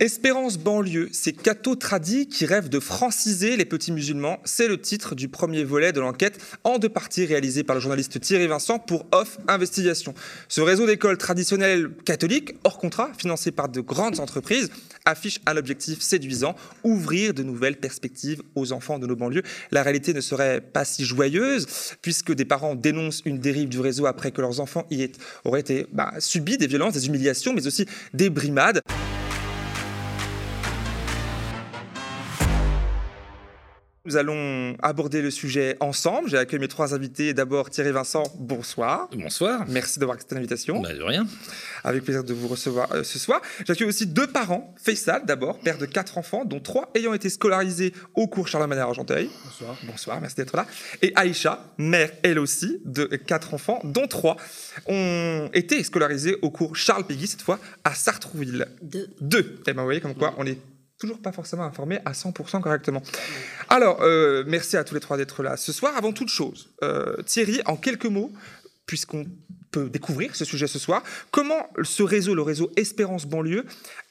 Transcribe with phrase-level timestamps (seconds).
[0.00, 4.38] Espérance banlieue, c'est Cato Tradi qui rêve de franciser les petits musulmans.
[4.46, 8.18] C'est le titre du premier volet de l'enquête en deux parties réalisée par le journaliste
[8.18, 10.14] Thierry Vincent pour Off Investigation.
[10.48, 14.70] Ce réseau d'écoles traditionnelles catholiques, hors contrat, financé par de grandes entreprises,
[15.04, 19.42] affiche un objectif séduisant, ouvrir de nouvelles perspectives aux enfants de nos banlieues.
[19.70, 21.66] La réalité ne serait pas si joyeuse,
[22.00, 25.06] puisque des parents dénoncent une dérive du réseau après que leurs enfants y
[25.44, 28.80] auraient été bah, subi des violences, des humiliations, mais aussi des brimades.
[34.10, 36.28] Nous allons aborder le sujet ensemble.
[36.28, 37.32] J'ai accueilli mes trois invités.
[37.32, 39.08] D'abord Thierry Vincent, bonsoir.
[39.12, 39.64] Bonsoir.
[39.68, 40.80] Merci d'avoir accepté l'invitation.
[40.80, 41.28] Bah, de rien.
[41.84, 43.40] Avec plaisir de vous recevoir euh, ce soir.
[43.64, 44.74] J'accueille aussi deux parents.
[44.82, 48.82] Faisal d'abord, père de quatre enfants, dont trois ayant été scolarisés au cours Charlemagne à
[48.82, 49.30] Argenteuil.
[49.44, 49.76] Bonsoir.
[49.84, 50.66] Bonsoir, merci d'être là.
[51.02, 54.36] Et Aïcha, mère elle aussi de quatre enfants, dont trois
[54.88, 58.66] ont été scolarisés au cours Charles Péguy, cette fois à Sartrouville.
[58.82, 59.08] Deux.
[59.20, 59.38] Deux.
[59.38, 60.58] Et eh ben vous voyez comme quoi on est
[61.00, 63.02] toujours pas forcément informé à 100% correctement.
[63.68, 65.96] Alors, euh, merci à tous les trois d'être là ce soir.
[65.96, 68.30] Avant toute chose, euh, Thierry, en quelques mots,
[68.86, 69.24] puisqu'on
[69.70, 71.02] peut découvrir ce sujet ce soir.
[71.30, 73.64] Comment ce réseau, le réseau Espérance Banlieue,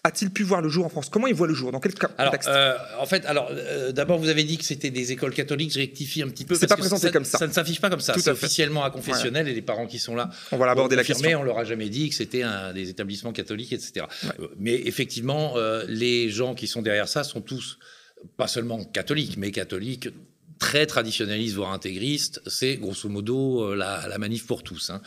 [0.04, 1.10] a-t-il pu voir le jour en France?
[1.10, 1.72] Comment il voit le jour?
[1.72, 4.90] Dans quel contexte alors, euh, En fait, alors euh, d'abord, vous avez dit que c'était
[4.90, 5.74] des écoles catholiques.
[5.74, 6.56] Je rectifie un petit peu.
[6.56, 7.38] C'est pas présenté comme ça.
[7.38, 8.16] Ça ne s'affiche pas comme ça.
[8.18, 10.30] C'est officiellement à confessionnel et les parents qui sont là.
[10.52, 11.40] On va l'aborder la question.
[11.40, 14.06] On leur a jamais dit que c'était un des établissements catholiques, etc.
[14.40, 15.56] Euh, mais effectivement,
[15.88, 17.80] les gens qui sont derrière ça sont tous
[18.38, 20.10] pas seulement catholiques, mais catholiques
[20.60, 24.90] très traditionnaliste, voire intégriste, c'est grosso modo euh, la, manif pour tous.
[24.90, 25.02] Hein.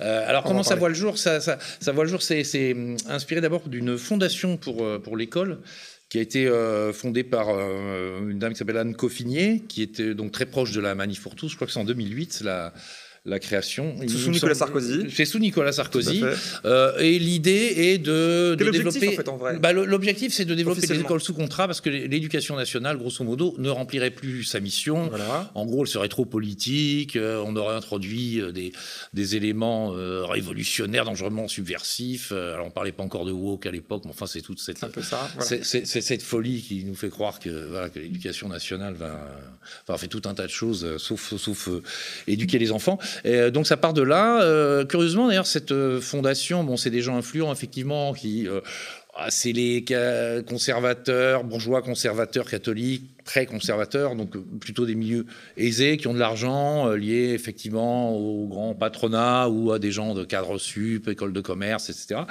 [0.00, 1.18] Euh, alors comment ça voit le jour?
[1.18, 1.58] Ça, ça,
[1.92, 5.60] voit le jour, c'est hum, inspiré d'abord d'une fondation pour, euh, pour l'école
[6.08, 6.48] qui a été
[6.92, 10.94] fondée par une dame qui s'appelle Anne Coffinier, qui était donc très proche de la
[10.94, 11.48] Manif pour tous.
[11.48, 12.72] Je crois que c'est en 2008, la,
[13.26, 13.94] la création.
[14.00, 15.06] C'est sous Nicolas Sarkozy.
[15.10, 16.22] C'est sous Nicolas Sarkozy.
[16.66, 19.08] Euh, et l'idée est de, de développer.
[19.08, 19.58] En fait, en vrai.
[19.58, 23.54] Bah, l'objectif, c'est de développer les écoles sous contrat parce que l'éducation nationale, grosso modo,
[23.58, 25.10] ne remplirait plus sa mission.
[25.54, 27.16] En gros, elle serait trop politique.
[27.16, 28.72] Euh, on aurait introduit euh, des,
[29.14, 29.90] des éléments
[30.26, 32.30] révolutionnaires, dangereusement subversifs.
[32.32, 34.84] alors, on parlait pas encore de woke à l'époque, mais enfin, c'est toute cette,
[35.40, 39.18] c'est cette folie qui nous fait croire que, voilà, que l'éducation nationale va,
[39.86, 41.70] enfin, fait tout un tas de choses, sauf, sauf
[42.26, 42.98] éduquer les enfants.
[43.26, 44.42] Euh, donc ça part de là.
[44.42, 48.48] Euh, curieusement, d'ailleurs, cette euh, fondation, bon, c'est des gens influents, effectivement, qui
[49.16, 49.84] ah, c'est les
[50.48, 55.26] conservateurs, bourgeois conservateurs catholiques, très conservateurs, donc euh, plutôt des milieux
[55.56, 60.14] aisés qui ont de l'argent euh, lié effectivement au grand patronat ou à des gens
[60.14, 62.22] de cadre sup, école de commerce, etc.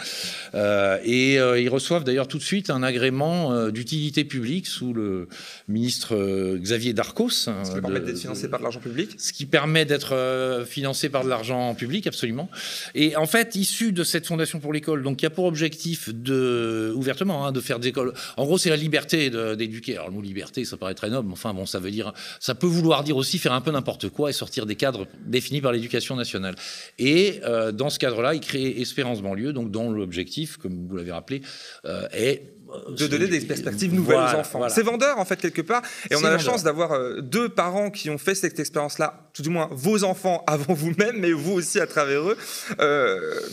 [0.53, 5.27] Euh, et ils reçoivent d'ailleurs tout de suite un agrément d'utilité publique sous le
[5.67, 7.47] ministre Xavier Darcos.
[7.47, 9.15] Hein, ce qui permet d'être financé par de l'argent public.
[9.17, 12.49] Ce qui permet d'être financé par de l'argent public, absolument.
[12.93, 16.93] Et en fait, issu de cette fondation pour l'école, donc qui a pour objectif de
[16.95, 18.13] ouvertement hein, de faire des écoles.
[18.37, 19.95] En gros, c'est la liberté d'éduquer.
[19.95, 22.55] Alors le mot liberté, ça paraît très noble, mais enfin bon, ça veut dire, ça
[22.55, 25.71] peut vouloir dire aussi faire un peu n'importe quoi et sortir des cadres définis par
[25.71, 26.55] l'éducation nationale.
[26.99, 31.11] Et euh, dans ce cadre-là, il crée Espérance banlieue, donc dont l'objectif, comme vous l'avez
[31.11, 31.41] rappelé,
[31.85, 34.67] euh, est euh, de donner des perspectives nouvelles aux enfants.
[34.67, 38.09] C'est vendeur en fait quelque part, et on a la chance d'avoir deux parents qui
[38.09, 41.87] ont fait cette expérience-là, tout du moins vos enfants avant vous-même, mais vous aussi à
[41.87, 42.37] travers eux.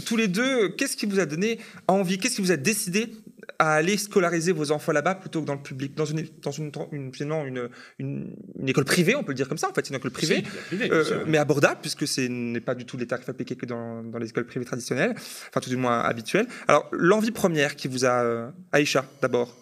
[0.05, 3.13] tous les deux, qu'est-ce qui vous a donné envie, qu'est-ce qui vous a décidé
[3.59, 6.71] à aller scolariser vos enfants là-bas plutôt que dans le public, dans une, dans une,
[7.13, 7.69] finalement une,
[7.99, 8.35] une,
[8.67, 11.39] école privée, on peut le dire comme ça, en fait, une école privée, euh, mais
[11.39, 14.47] abordable, puisque ce n'est pas du tout les tarifs appliqués que dans, dans, les écoles
[14.47, 16.47] privées traditionnelles, enfin tout du moins habituelles.
[16.69, 18.23] Alors, l'envie première qui vous a...
[18.23, 19.55] Euh, Aïcha, d'abord.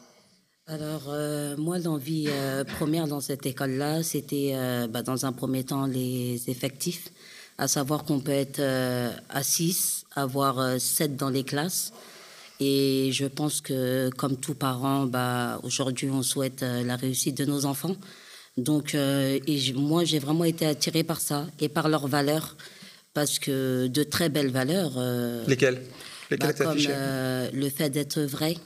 [0.66, 2.28] Alors, euh, moi, l'envie
[2.78, 4.54] première dans cette école-là, c'était,
[4.90, 7.08] bah, dans un premier temps, les effectifs,
[7.56, 11.92] à savoir qu'on peut être à 6, avoir 7 dans les classes,
[12.60, 17.44] et je pense que, comme tout parent, bah, aujourd'hui, on souhaite euh, la réussite de
[17.44, 17.96] nos enfants.
[18.56, 22.56] Donc, euh, et moi, j'ai vraiment été attirée par ça et par leurs valeurs,
[23.14, 24.94] parce que de très belles valeurs.
[24.96, 25.82] Euh, Lesquelles?
[26.30, 28.56] Lesquelles bah, Comme le fait d'être vrai,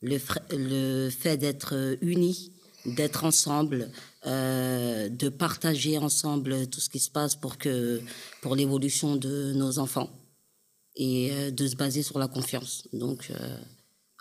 [0.00, 0.18] le,
[0.52, 2.52] le fait d'être unis,
[2.86, 3.90] d'être ensemble,
[4.24, 8.00] de partager ensemble tout ce qui se passe pour, que,
[8.40, 10.10] pour l'évolution de nos enfants
[10.96, 12.88] et euh, de se baser sur la confiance.
[12.92, 13.56] Donc, euh,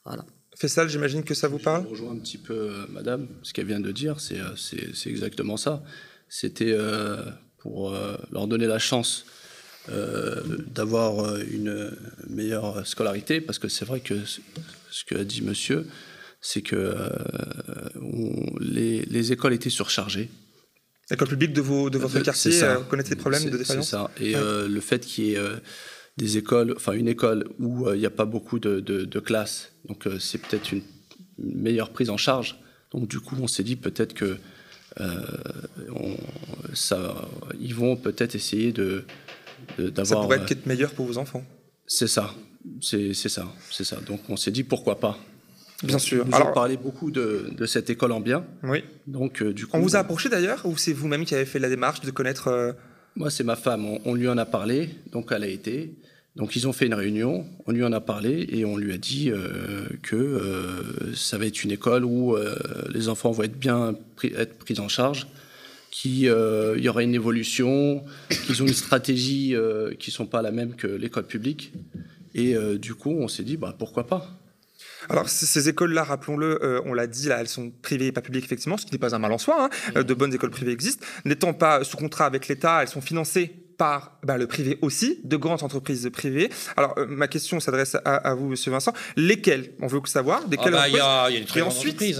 [0.06, 0.26] voilà.
[0.56, 3.66] Fessal, j'imagine que ça vous parle Je rejoins un petit peu euh, Madame, ce qu'elle
[3.66, 5.84] vient de dire, c'est exactement ça.
[6.30, 6.78] C'était
[7.58, 7.94] pour
[8.32, 9.26] leur donner la chance
[9.90, 11.92] d'avoir une
[12.30, 15.88] meilleure scolarité, parce que c'est vrai que ce que a dit Monsieur,
[16.40, 16.96] c'est que
[18.62, 20.30] les, les, écoles étaient surchargées.
[21.10, 22.58] L'école publique de, vos, de votre quartier
[22.90, 23.86] connaît des problèmes de défaillance?
[23.86, 24.10] C'est ça.
[24.22, 25.40] Et le fait qu'il y ait
[26.22, 30.06] des écoles, enfin une école où euh, il n'y a pas beaucoup de, classes, donc
[30.06, 30.84] euh, c'est peut-être une,
[31.40, 32.60] meilleure prise en charge.
[32.92, 34.38] Donc du coup, on s'est dit peut-être que
[36.74, 37.16] ça,
[37.60, 39.06] ils vont peut-être essayer de
[39.80, 40.06] d'avoir.
[40.06, 41.44] Ça pourrait être meilleur pour vos enfants.
[41.88, 42.36] C'est ça,
[42.82, 43.98] c'est ça, c'est ça.
[44.02, 45.18] Donc on s'est dit pourquoi pas.
[45.82, 46.28] Bien sûr.
[46.28, 48.46] Nous Alors, parlé beaucoup de, de, cette école en bien.
[48.62, 48.84] Oui.
[49.08, 49.78] Donc du coup.
[49.78, 52.76] On vous a approché d'ailleurs, ou c'est vous-même qui avez fait la démarche de connaître
[53.16, 53.86] moi, c'est ma femme.
[54.06, 55.94] On, lui en a parlé, donc elle a été.
[56.36, 58.98] Donc ils ont fait une réunion, on lui en a parlé et on lui a
[58.98, 62.56] dit euh, que euh, ça va être une école où euh,
[62.90, 65.28] les enfants vont être bien pris, être en charge,
[65.90, 68.06] qu'il y aura une évolution,
[68.46, 69.54] qu'ils ont une stratégie
[70.00, 71.74] qui ne sont pas la même que l'école publique.
[72.34, 74.26] Et du coup, on s'est dit, bah, pourquoi pas?
[75.10, 78.78] Alors ces écoles-là, rappelons-le, on l'a dit, là, elles sont privées et pas publiques effectivement,
[78.78, 79.70] ce qui n'est pas un mal en soi.
[79.96, 80.04] Hein.
[80.04, 81.06] De bonnes écoles privées existent.
[81.26, 85.38] N'étant pas sous contrat avec l'État, elles sont financées par bah, le privé aussi, de
[85.38, 86.52] grandes entreprises privées.
[86.78, 88.94] Alors, euh, ma question s'adresse à, vous, Monsieur Vincent.
[89.18, 90.42] Lesquelles On veut savoir.
[90.44, 91.66] Ah bah, il y, a, y a.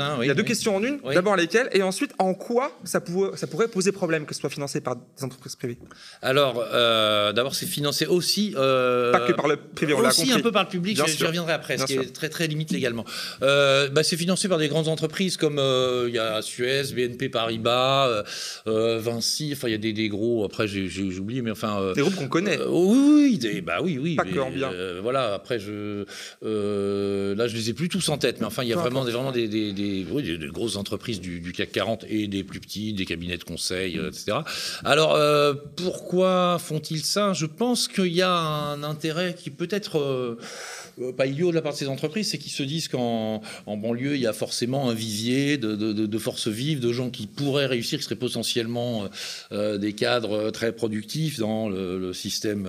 [0.02, 0.98] Hein, il y a deux questions en une.
[1.14, 3.00] D'abord, lesquelles Et ensuite, en quoi ça,
[3.36, 5.78] ça pourrait poser problème que ce soit financé par des entreprises privées?
[6.24, 8.56] Alors, euh, d'abord, c'est financé aussi.
[8.58, 11.24] Euh, Pas que par le privé, on l'a Aussi un peu par le public, j'y
[11.24, 13.06] reviendrai après, ce qui est très, très limite légalement.
[13.40, 15.62] Bah, c'est financé par des grandes entreprises comme
[16.08, 18.24] il y a Suez, BNP Paribas,
[18.66, 21.82] Vinci, enfin, il y a des, des gros, après, j'ai oublié, mais enfin.
[21.82, 22.60] Euh, des groupes qu'on connaît.
[22.60, 24.16] Euh, oui, oui, bah oui, oui.
[24.16, 24.72] Pas que en bien.
[24.72, 25.34] Euh, voilà.
[25.34, 26.06] Après, je,
[26.42, 29.12] là, je les ai plus tous en tête, mais enfin, il y a vraiment, des,
[29.12, 30.06] vraiment des, des, des,
[30.48, 34.40] grosses entreprises du, du, CAC 40 et des plus petits, des cabinets de conseil, etc.
[34.84, 35.20] Alors,
[35.76, 37.34] pourquoi font-ils ça?
[37.34, 40.38] Je pense qu'il y a un intérêt qui peut être
[41.16, 44.22] pas idiot de la part de ces entreprises, c'est qu'ils se disent qu'en banlieue, il
[44.22, 48.16] y a forcément un vivier de, forces vives, de gens qui pourraient réussir, qui seraient
[48.16, 49.08] potentiellement euh,
[49.52, 52.68] euh, des cadres très productifs dans le, système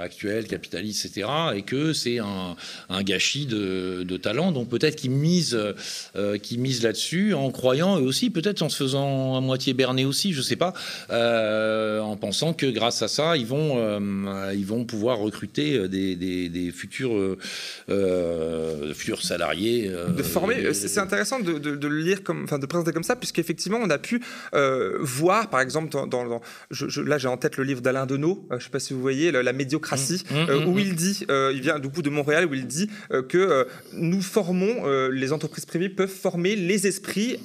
[0.00, 1.28] actuel, capitaliste, etc.
[1.56, 2.56] Et que c'est un,
[3.02, 4.52] gâchis de, talent.
[4.52, 5.58] Donc peut-être qu'ils misent,
[6.14, 10.56] là-dessus en croyant, eux aussi, peut-être en se faisant à moitié berner aussi, je sais
[10.56, 10.72] pas,
[11.10, 17.36] en pensant que grâce à ça, ils vont, pouvoir recruter des futurs
[17.88, 19.88] euh, futurs salariés.
[19.88, 23.16] Euh, de former, c'est intéressant de, de, le lire comme, enfin de présenter comme ça,
[23.16, 24.22] puisqu'effectivement on a pu
[24.54, 26.40] euh, voir, par exemple, dans,
[26.70, 29.00] je, là j'ai en tête le livre d'Alain Deneau, je ne sais pas si vous
[29.00, 32.46] voyez, La, médiocratie, mmh, mmh, où mmh, il dit, il vient du coup de Montréal,
[32.46, 32.90] où il dit
[33.28, 37.38] que nous formons, les entreprises privées peuvent former les esprits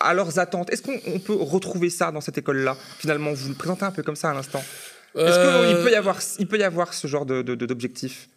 [0.00, 0.70] à leurs attentes.
[0.70, 4.16] Est-ce qu'on peut retrouver ça dans cette école-là Finalement, vous le présentez un peu comme
[4.16, 4.62] ça à l'instant?
[5.16, 8.28] Est-ce qu'il peut y avoir, il peut y avoir ce genre d'objectif?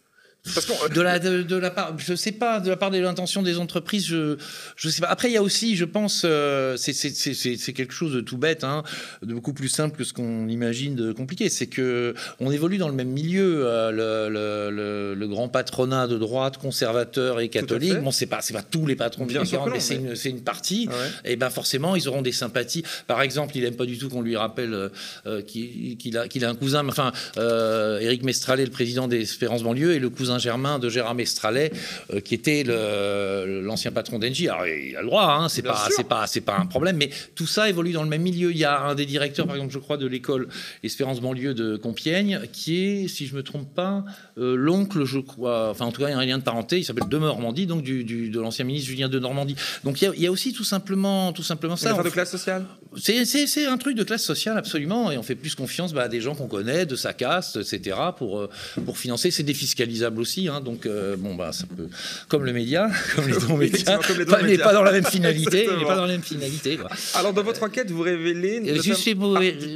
[0.44, 4.06] De la de, la part, je sais pas, de la part de l'intention des entreprises,
[4.06, 4.36] je
[4.76, 5.08] je sais pas.
[5.08, 8.64] Après, il y a aussi, je pense, euh, c'est c'est quelque chose de tout bête,
[8.64, 8.82] hein,
[9.22, 11.48] de beaucoup plus simple que ce qu'on imagine de compliqué.
[11.48, 13.66] C'est que on évolue dans le même milieu.
[13.66, 14.28] Euh, le,
[14.70, 17.98] le, le, grand patronat de droite, conservateur et catholique.
[18.00, 20.88] Bon, c'est pas c'est pas tous les patrons bien sûr, mais c'est une, une partie.
[21.24, 22.84] Et ben forcément, ils auront des sympathies.
[23.06, 24.90] Par exemple, il aime pas du tout qu'on lui rappelle
[25.26, 26.86] euh, qu'il a qu'il a un cousin.
[26.88, 31.72] Enfin, Éric Mestralet, le président des Espérances banlieue, et le cousin Saint-Germain de Gérard Mestralet,
[32.12, 34.48] euh, qui était l'ancien patron d'Engie.
[34.48, 38.02] Alors, il a le droit, hein, c'est pas, un problème, mais tout ça évolue dans
[38.02, 38.50] le même milieu.
[38.50, 40.48] Il y a un des directeurs, par exemple, je crois, de l'école
[40.82, 44.04] Espérance banlieue de Compiègne, qui est, si je me trompe pas,
[44.38, 46.78] euh, l'oncle, je crois, enfin, en tout cas, il y a un lien de parenté,
[46.78, 49.56] il s'appelle de Normandie, donc du, de l'ancien ministre Julien de Normandie.
[49.84, 51.94] Donc, il y a, aussi tout simplement, tout simplement ça.
[51.94, 52.64] Une de classe sociale?
[52.96, 56.20] C'est un truc de classe sociale, absolument, et on fait plus confiance bah, à des
[56.20, 58.50] gens qu'on connaît, de sa caste, etc., pour, euh,
[58.84, 59.30] pour financer.
[59.30, 61.88] C'est défiscalisable aussi, hein, donc euh, bon bah ça peut,
[62.28, 65.84] comme le média, comme les dons médias, pas, mais pas dans la même finalité, mais
[65.84, 66.78] pas dans la même finalité.
[67.14, 69.08] Alors dans votre enquête, vous révélez euh, juste,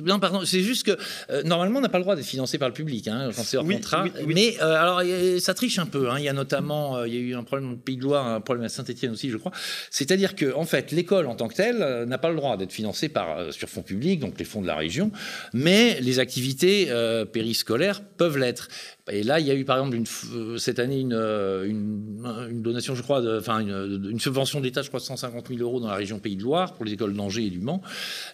[0.05, 0.97] non pardon, c'est juste que
[1.31, 3.57] euh, normalement on n'a pas le droit d'être financé par le public hein, quand c'est
[3.57, 5.03] hors contrat, mais alors
[5.39, 6.11] ça triche un peu.
[6.11, 6.17] Hein.
[6.19, 8.41] il y a notamment, il y a eu un problème au Pays de Loire, un
[8.41, 9.53] problème à Saint-Étienne aussi, je crois.
[9.91, 13.09] C'est-à-dire que en fait l'école en tant que telle n'a pas le droit d'être financée
[13.13, 15.11] par sur fonds publics, donc les fonds de la région,
[15.53, 16.89] mais les activités
[17.33, 18.69] périscolaires peuvent l'être.
[19.11, 19.99] Et là, il y a eu par exemple
[20.33, 25.01] euh, cette année une, euh, une, donation, je crois, enfin une, subvention d'État, je crois,
[25.01, 27.51] de 150 000 euros dans la région Pays de Loire pour les écoles d'Angers et
[27.51, 27.83] du Mans,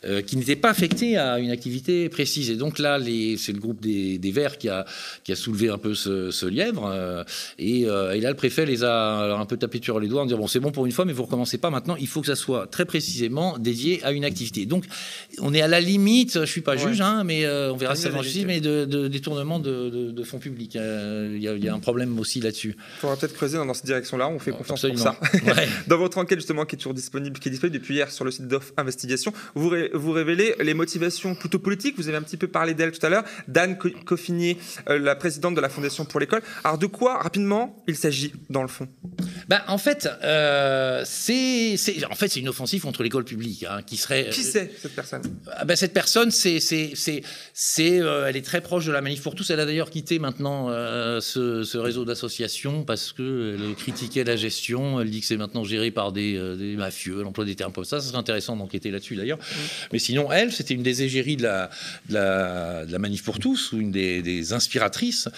[0.05, 2.51] euh, qui n'était pas affectée à une activité précise.
[2.51, 4.85] Et donc là, c'est le groupe des, Verts qui a,
[5.35, 7.25] soulevé un peu ce, lièvre.
[7.59, 10.49] et, là, le préfet les a un peu tapé sur les doigts en disant bon,
[10.49, 11.97] c'est bon pour une fois, mais vous recommencez pas maintenant.
[11.97, 14.85] Il faut que ça soit très précisément dédié à une activité Donc,
[15.41, 18.23] on est à la limite, je suis pas juge, hein, mais on verra ça dans
[18.47, 20.75] mais de, détournement de, fonds publics.
[20.75, 22.77] Il y, a un problème aussi là-dessus.
[22.97, 24.29] Il faudra peut-être creuser dans cette direction-là.
[24.29, 25.19] On fait confiance pour ça.
[25.87, 28.31] dans votre enquête justement, qui est toujours disponible, qui est disponible depuis hier sur le
[28.31, 31.95] site d'Off Investigation, vous, vous révélez les motivations plutôt politiques.
[31.97, 33.25] Vous avez un petit peu parlé d'elle tout à l'heure.
[33.47, 36.43] Dan Coffinier, la présidente de la Fondation pour l'école.
[36.65, 38.88] Alors de quoi rapidement il s'agit dans le fond?
[39.49, 41.77] Ben, en fait, euh, c'est
[42.11, 44.29] en fait une offensive contre l'école publique hein, qui serait.
[44.31, 46.93] Qui c'est cette personne ah ben, cette personne, c'est c'est
[47.55, 49.50] c'est euh, elle est très proche de la manif pour tous.
[49.50, 54.37] Elle a d'ailleurs quitté maintenant euh, ce, ce, réseau d'associations parce que elle critiquait la
[54.37, 55.00] gestion.
[55.00, 57.19] Elle dit que c'est maintenant géré par des, des mafieux.
[57.21, 58.00] Elle emploie des termes comme ça.
[58.00, 59.38] Ce serait intéressant d'enquêter là-dessus d'ailleurs.
[59.93, 61.71] Mais sinon, elle, c'était une des égéries de la,
[62.09, 65.28] de la, de la manif pour tous ou une des, des inspiratrices.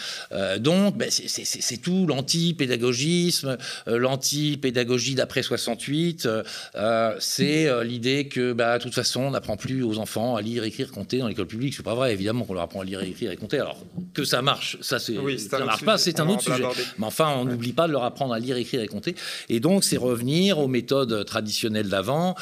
[0.58, 6.42] donc, ben, c'est tout l'anti-pédagogisme l'anti-pédagogie d'après 68, euh,
[6.76, 10.64] euh, c'est euh, l'idée que, bah, toute façon, on n'apprend plus aux enfants à lire,
[10.64, 11.74] écrire, compter dans l'école publique.
[11.74, 13.58] C'est pas vrai, évidemment qu'on leur apprend à lire, écrire et compter.
[13.58, 13.78] Alors
[14.14, 16.64] que ça marche, ça, c'est, ça marche pas, c'est un autre sujet.
[16.98, 19.14] Mais enfin, on n'oublie pas de leur apprendre à lire, écrire et compter.
[19.48, 22.34] Et donc, c'est revenir aux méthodes traditionnelles d'avant,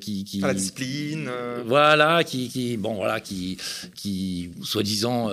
[0.00, 1.30] qui, qui, à la discipline.
[1.66, 3.56] Voilà, qui, qui, bon, voilà, qui,
[3.94, 5.30] qui soi-disant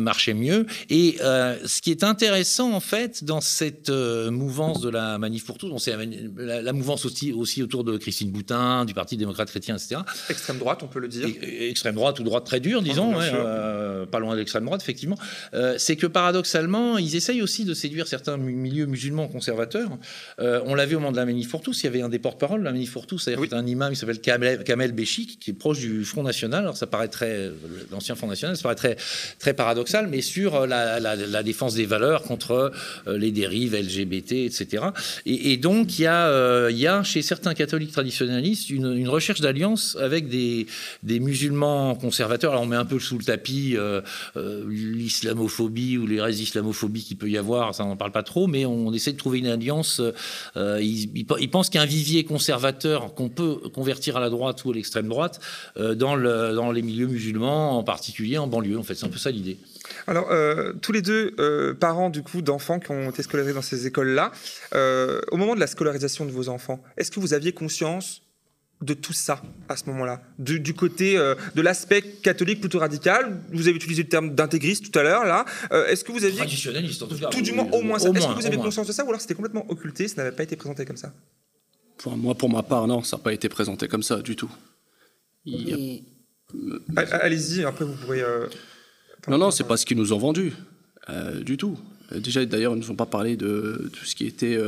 [0.00, 0.66] marchait mieux.
[0.88, 5.70] Et ce qui est intéressant en fait dans cette mouvance de la Manif pour tous.
[5.70, 5.96] On sait
[6.36, 10.02] la, mouvance aussi, aussi autour de Christine Boutin, du Parti démocrate etc.
[10.28, 11.28] Extrême droite, on peut le dire.
[11.42, 15.18] extrême droite ou droite très dure, disons, euh, pas loin de l'extrême droite, effectivement.
[15.54, 19.90] Euh, c'est que paradoxalement, ils essayent aussi de séduire certains milieux musulmans conservateurs.
[20.40, 22.08] Euh, on l'a vu au moment de la Manif pour tous, il y avait un
[22.08, 25.38] des porte-parole de la Manif pour tous, c'est-à-dire un imam qui s'appelle Kamel, Kamel Béchik,
[25.40, 26.62] qui est proche du Front National.
[26.62, 27.50] Alors ça paraît très,
[27.90, 28.96] l'ancien Front National, ça paraît très,
[29.38, 32.72] très paradoxal, mais sur la, la défense des valeurs contre
[33.06, 34.84] les dérives LGBT, etc.
[35.26, 39.96] Et, donc, il y, a, il y a chez certains catholiques traditionnalistes une, recherche d'alliance
[40.00, 40.66] avec des,
[41.02, 42.52] musulmans conservateurs.
[42.52, 44.00] Alors, on met un peu sous le tapis euh,
[44.36, 48.46] euh, l'islamophobie ou les restes d'islamophobie qu'il peut y avoir, ça n'en parle pas trop,
[48.46, 50.00] mais on essaie de trouver une alliance.
[50.56, 54.64] ils, ils, pensent qu'il y a un vivier conservateur qu'on peut convertir à la droite
[54.64, 55.40] ou à l'extrême droite
[55.76, 58.78] dans, le, dans les milieux musulmans, en particulier en banlieue.
[58.78, 59.58] En fait, c'est un peu ça l'idée.
[60.06, 63.62] Alors, euh, tous les deux euh, parents du coup d'enfants qui ont été scolarisés dans
[63.62, 64.32] ces écoles-là,
[64.74, 68.22] euh, au moment de la scolarisation de vos enfants, est-ce que vous aviez conscience
[68.80, 73.40] de tout ça à ce moment-là, du, côté de l'aspect catholique plutôt radical.
[73.52, 75.44] Vous avez utilisé le terme d'intégriste tout à l'heure là.
[75.88, 78.08] est-ce que vous aviez traditionnaliste en tout cas, tout du moins au moins ça.
[78.08, 80.44] Est-ce que vous avez conscience de ça ou alors c'était complètement occulté, ça n'avait pas
[80.44, 81.12] été présenté comme ça?
[81.98, 84.50] Pour moi, pour ma part, non, ça n'a pas été présenté comme ça du tout.
[86.96, 88.22] Allez-y, après vous pourrez.
[89.28, 90.52] Non, non, c'est pas ce qu'ils nous ont vendu,
[91.08, 91.78] euh, du tout.
[92.12, 94.58] Déjà, d'ailleurs, ils ne nous ont pas parlé de tout ce qui était.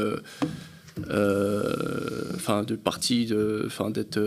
[0.98, 4.20] Euh, euh, enfin de parti de enfin d'être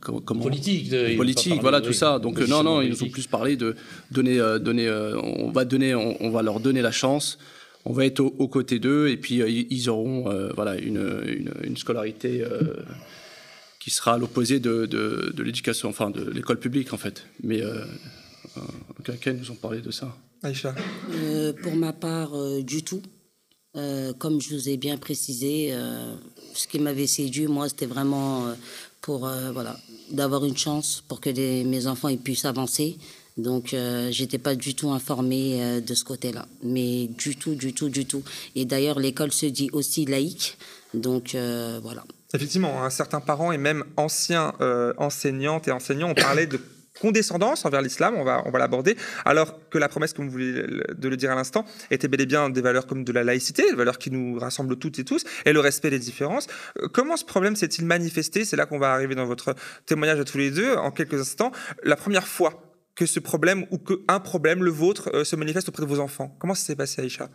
[0.00, 2.18] comment, politique politique voilà tout ça.
[2.18, 3.74] Donc non non ils nous ont plus parlé de
[4.10, 4.90] donner donner
[5.22, 7.38] on va donner on, va leur donner la chance.
[7.84, 9.36] On va être aux côtés d'eux et puis
[9.70, 12.44] ils auront voilà une, une, une scolarité
[13.78, 17.24] qui sera à l'opposé de, de, de l'éducation enfin de l'école publique en fait.
[17.42, 17.62] Mais
[19.04, 20.14] Quelqu'un nous ont parlé de ça.
[20.42, 20.74] Aïcha.
[21.12, 23.02] Euh, Pour ma part, euh, du tout.
[23.76, 25.74] Euh, comme je vous ai bien précisé,
[26.54, 28.46] ce qui m'avait séduit, moi, c'était vraiment
[29.00, 29.20] pour
[29.52, 29.76] voilà,
[30.10, 32.96] d'avoir une chance pour que mes enfants puissent avancer.
[33.36, 33.76] Donc,
[34.10, 36.46] j'étais pas du tout informée de ce côté-là.
[36.62, 38.22] Mais du tout, du tout, du tout.
[38.56, 40.56] Et d'ailleurs, l'école se dit aussi laïque.
[40.94, 41.36] Donc,
[41.82, 42.04] voilà.
[42.34, 44.54] Effectivement, hein, certains parents et même anciens
[44.96, 46.58] enseignantes et enseignants ont parlé de
[47.00, 51.16] condescendance envers l'islam, on va, l'aborder, alors que la promesse, comme vous voulez de le
[51.16, 53.98] dire à l'instant, était bel et bien des valeurs comme de la laïcité, des valeurs
[53.98, 56.46] qui nous rassemblent toutes et tous, et le respect des différences.
[56.80, 58.44] Euh, comment ce problème s'est-il manifesté?
[58.44, 59.54] C'est là qu'on va arriver dans votre
[59.86, 61.52] témoignage à tous les deux, en quelques instants.
[61.84, 62.62] La première fois
[62.94, 66.34] que ce problème, ou qu'un problème, le vôtre, euh, se manifeste auprès de vos enfants.
[66.40, 67.28] Comment ça s'est passé, Aïcha?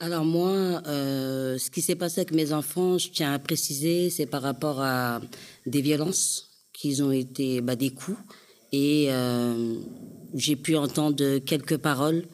[0.00, 4.26] Alors moi, euh, ce qui s'est passé avec mes enfants, je tiens à préciser, c'est
[4.26, 5.20] par rapport à
[5.64, 8.18] des violences qui ont été bah, des coups
[8.72, 9.74] et euh,
[10.34, 12.24] j'ai pu entendre quelques paroles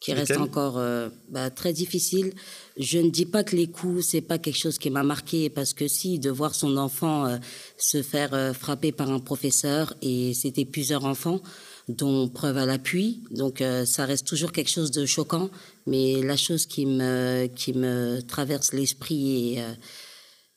[0.00, 2.32] qui restent encore euh, bah, très difficiles.
[2.76, 5.74] Je ne dis pas que les coups, c'est pas quelque chose qui m'a marqué, parce
[5.74, 7.36] que si, de voir son enfant euh,
[7.78, 11.40] se faire frapper par un professeur, et c'était plusieurs enfants,
[11.88, 15.50] dont preuve à l'appui, donc ça reste toujours quelque chose de choquant,
[15.86, 19.62] mais la chose qui me, qui me traverse l'esprit et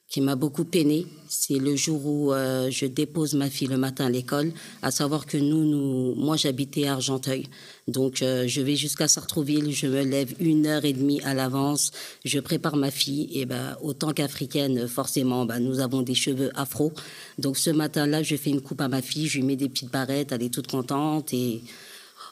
[0.08, 4.06] qui m'a beaucoup peiné, c'est le jour où euh, je dépose ma fille le matin
[4.06, 7.48] à l'école, à savoir que nous, nous moi j'habitais à Argenteuil,
[7.88, 11.92] donc euh, je vais jusqu'à Sartrouville, je me lève une heure et demie à l'avance,
[12.24, 16.94] je prépare ma fille, et ben autant qu'africaine, forcément, ben, nous avons des cheveux afro,
[17.40, 19.92] donc ce matin-là, je fais une coupe à ma fille, je lui mets des petites
[19.92, 21.62] barrettes, elle est toute contente, et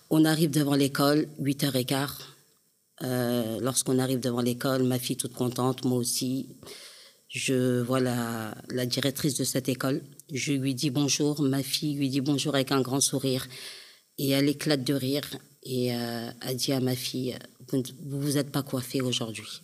[0.10, 2.08] on arrive devant l'école, 8h15.
[3.02, 6.48] Euh, lorsqu'on arrive devant l'école, ma fille toute contente, moi aussi.
[7.34, 8.54] Je vois la,
[8.86, 10.04] directrice de cette école.
[10.32, 11.42] Je lui dis bonjour.
[11.42, 13.48] Ma fille lui dit bonjour avec un grand sourire.
[14.20, 15.28] Et elle éclate de rire
[15.64, 17.36] et euh, a dit à ma fille
[17.68, 17.84] Vous ne
[18.20, 19.64] vous êtes pas coiffée aujourd'hui.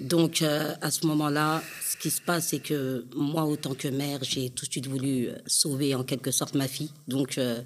[0.00, 4.22] Donc, euh, à ce moment-là, ce qui se passe, c'est que moi, autant que mère,
[4.22, 6.90] j'ai tout de suite voulu sauver en quelque sorte ma fille.
[7.08, 7.62] Donc, euh,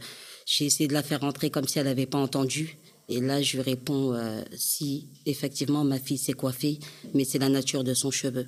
[0.46, 2.78] j'ai essayé de la faire rentrer comme si elle n'avait pas entendu.
[3.08, 6.78] Et là, je lui réponds euh, si effectivement ma fille s'est coiffée,
[7.12, 8.46] mais c'est la nature de son cheveu.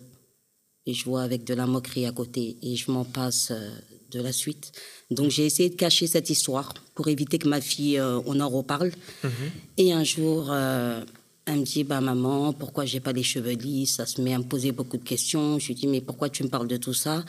[0.87, 3.71] Et je vois avec de la moquerie à côté et je m'en passe euh,
[4.13, 4.73] de la suite.
[5.11, 8.49] Donc j'ai essayé de cacher cette histoire pour éviter que ma fille, euh, on en
[8.49, 8.93] reparle.
[9.25, 9.31] Mhm.
[9.79, 13.97] Et un jour, elle me dit bah maman, pourquoi j'ai pas les cheveux lisses?
[13.97, 15.59] Ça se met à me poser beaucoup de questions.
[15.59, 17.25] Je lui dis mais pourquoi tu me parles de tout ça?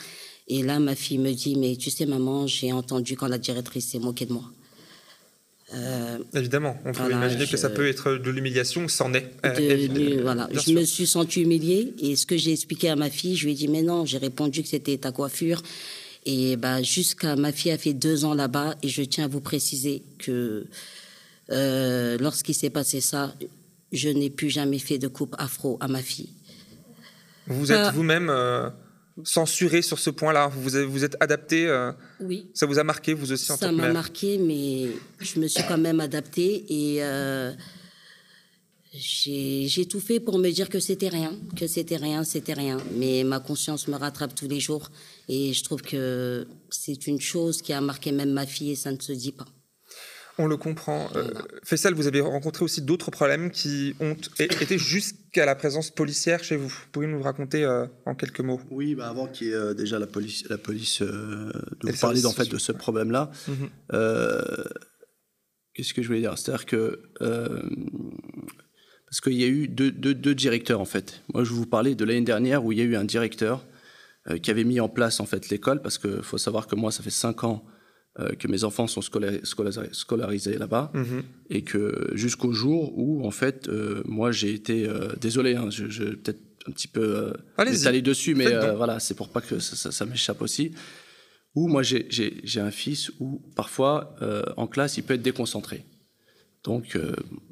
[0.47, 3.87] Et là, ma fille me dit mais tu sais maman, j'ai entendu quand la directrice
[3.89, 4.49] s'est moquée de moi.
[5.73, 9.29] Euh, Évidemment, on peut imaginer que ça peut être de l'humiliation, c'en est.
[9.45, 10.47] Euh, voilà.
[10.53, 13.51] Je me suis sentie humiliée et ce que j'ai expliqué à ma fille, je lui
[13.51, 15.61] ai dit mais non, j'ai répondu que c'était ta coiffure.
[16.25, 19.41] Et bah, jusqu'à ma fille a fait deux ans là-bas et je tiens à vous
[19.41, 20.65] préciser que
[21.51, 23.33] euh, lorsqu'il s'est passé ça,
[23.91, 26.29] je n'ai plus jamais fait de coupe afro à ma fille.
[27.47, 28.29] Vous êtes vous-même
[29.23, 32.49] censuré sur ce point-là Vous vous êtes adapté euh, Oui.
[32.53, 35.77] Ça vous a marqué, vous aussi, en Ça m'a marqué, mais je me suis quand
[35.77, 37.53] même adaptée et euh,
[38.93, 42.77] j'ai tout fait pour me dire que c'était rien, que c'était rien, c'était rien.
[42.95, 44.89] Mais ma conscience me rattrape tous les jours
[45.27, 48.91] et je trouve que c'est une chose qui a marqué même ma fille et ça
[48.91, 49.45] ne se dit pas.
[50.39, 51.09] On le comprend.
[51.15, 51.31] Euh,
[51.63, 56.57] Faisal, vous avez rencontré aussi d'autres problèmes qui ont été jusqu'à la présence policière chez
[56.57, 56.67] vous.
[56.67, 58.61] Vous pouvez nous raconter euh, en quelques mots?
[58.69, 61.51] Oui, bah avant qu'il y ait euh, déjà la police, la police de
[61.81, 63.31] vous parler en fait de ce problème-là.
[63.47, 63.69] Mhm.
[65.73, 66.37] Qu'est-ce que je voulais dire?
[66.37, 71.21] C'est-à-dire que parce qu'il y a eu deux, deux, directeurs en fait.
[71.33, 73.65] Moi, je vous parlais de l'année dernière où il y a eu un directeur
[74.41, 77.01] qui avait mis en place en fait l'école parce qu'il faut savoir que moi, ça
[77.01, 77.63] fait cinq ans
[78.19, 81.21] euh, que mes enfants sont scolarisés, là-bas mhm.
[81.51, 85.87] et que jusqu'au jour où, en fait, euh, moi, j'ai été euh, désolé, hein, je,
[85.87, 90.41] je peut-être un petit peu aller dessus, mais voilà, c'est pour pas que ça, m'échappe
[90.41, 90.71] aussi.
[91.53, 94.15] Où moi, j'ai un fils où parfois,
[94.57, 95.85] en classe, il peut être déconcentré.
[96.63, 96.99] Donc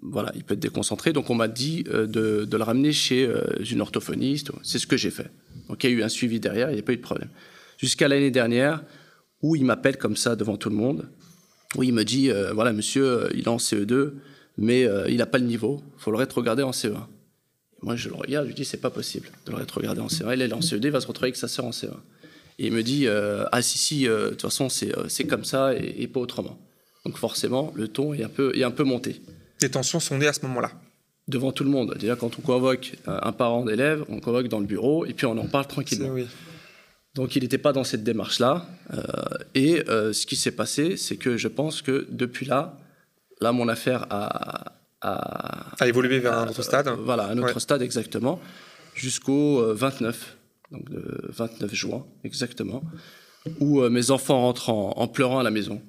[0.02, 1.14] voilà, il peut être déconcentré.
[1.14, 3.30] Donc on m'a dit de, de, le ramener chez
[3.72, 4.52] une orthophoniste.
[4.64, 5.30] C'est ce que j'ai fait.
[5.70, 7.30] Donc il y a eu un suivi derrière, il n'y a pas eu de problème.
[7.78, 8.84] Jusqu'à l'année dernière,
[9.42, 11.08] où il m'appelle comme ça devant tout le monde,
[11.76, 14.14] où il me dit euh, voilà, monsieur, euh, il est en CE2,
[14.58, 16.98] mais euh, il n'a pas le niveau, il faut le rétrograder en CE1.
[17.82, 20.34] moi, je le regarde, je lui dis c'est pas possible de le rétrograder en CE1.
[20.34, 21.92] Il est en CE2, il va se retrouver avec sa sœur en CE1.
[22.58, 26.22] Et il me dit ah, si, si, de toute façon, c'est comme ça et, pas
[26.22, 26.58] autrement.
[27.06, 29.22] Donc, forcément, le ton est un peu, est un peu monté.
[29.62, 30.72] Les tensions sont nées à ce moment-là
[31.28, 31.98] devant tout le monde.
[32.00, 35.38] Déjà, quand on convoque un parent d'élève, on convoque dans le bureau et puis on
[35.38, 36.14] en parle tranquillement.
[36.14, 36.28] Oui.
[37.16, 38.68] Donc il n'était pas dans cette démarche-là.
[38.94, 39.02] Euh,
[39.56, 42.78] et euh, ce qui s'est passé, c'est que je pense que depuis là,
[43.42, 44.74] là, mon affaire a...
[45.08, 48.42] A, évolué vers un autre stade Voilà, un autre stade exactement,
[48.96, 50.38] jusqu'au 29,
[50.74, 52.82] euh, donc le 29 juin exactement,
[53.60, 55.80] où mes enfants rentrent en, pleurant à la maison.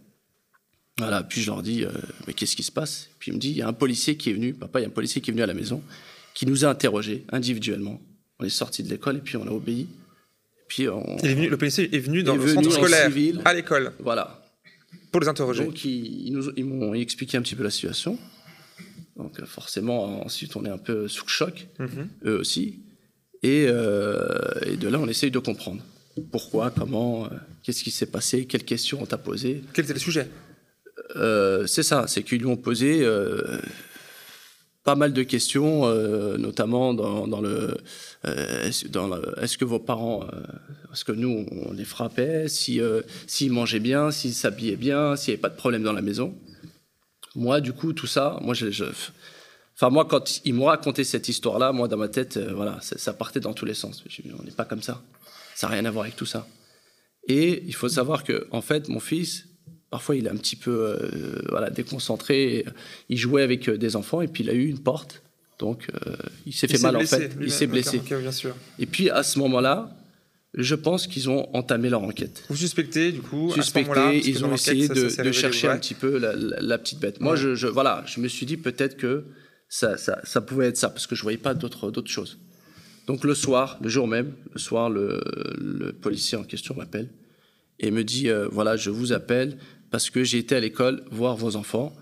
[0.98, 1.86] Voilà, puis je leur dis,
[2.26, 3.08] mais qu'est-ce qui se passe?
[3.18, 4.84] Puis il me dit, il y a un policier qui est venu, papa, il y
[4.84, 5.82] a un policier qui est venu à la maison,
[6.34, 7.98] qui nous a interrogés individuellement.
[8.38, 9.88] On est sortis de l'école et puis on a obéi.
[10.68, 13.11] Puis le policier est venu dans le centre scolaire,
[13.44, 13.92] à l'école.
[14.00, 14.42] Voilà.
[15.12, 15.64] Pour les interroger.
[15.64, 18.18] Donc ils, nous, ils m'ont expliqué un petit peu la situation.
[19.16, 22.09] Donc euh, forcément, ensuite, on est un peu sous le choc, mhm.
[22.26, 22.81] eux aussi.
[23.44, 24.26] Euh,
[24.66, 25.83] et, de là, on essaye de comprendre.
[26.33, 27.29] Pourquoi, comment, euh,
[27.62, 29.62] qu'est-ce qui s'est passé, quelles questions on t'a posées.
[29.72, 30.29] Quel était le sujet
[31.66, 33.07] C'est ça, c'est qu'ils lui ont posé
[34.87, 37.77] pas mal de questions, euh, notamment dans, le,
[38.25, 40.42] euh, est-ce que vos parents, euh,
[40.92, 42.81] est-ce que nous on les frappait, si
[43.27, 46.38] s'ils mangeaient bien, s'ils s'habillaient bien, s'il n'y avait pas de problème dans la maison.
[47.35, 48.85] Moi, du coup, tout ça, moi, je,
[49.75, 53.40] enfin moi, quand ils m'ont raconté cette histoire-là, moi dans ma tête, voilà, ça, partait
[53.40, 54.05] dans tous les sens.
[54.38, 55.03] on n'est pas comme ça,
[55.57, 56.46] ça n'a rien à voir avec tout ça.
[57.27, 59.49] Et il faut savoir que, en fait, mon fils,
[59.96, 62.66] Parfois, il est un petit peu euh, voilà, déconcentré.
[63.09, 65.22] Il jouait avec euh, des enfants et puis il a eu une porte
[65.59, 65.88] Donc,
[66.44, 67.32] il s'est fait mal, en fait.
[67.40, 67.98] Il s'est blessé.
[67.98, 68.54] bien sûr.
[68.78, 69.90] Et puis, à ce moment-là,
[70.52, 72.44] je pense qu'ils ont entamé leur enquête.
[72.50, 77.00] Vous suspectez, du coup Suspecté, ils ont essayé de, chercher un petit peu la, petite
[77.00, 77.20] bête.
[77.20, 79.24] Moi, je, voilà, je me suis dit peut-être que
[79.68, 82.38] ça, ça, pouvait être ça, parce que je ne voyais pas d'autres choses.
[83.06, 87.09] Donc le soir, le jour même, le soir, le, policier en question m'appelle
[87.78, 89.59] et me dit, euh, voilà, je vous appelle
[89.90, 91.92] parce que j'ai été à l'école voir vos enfants,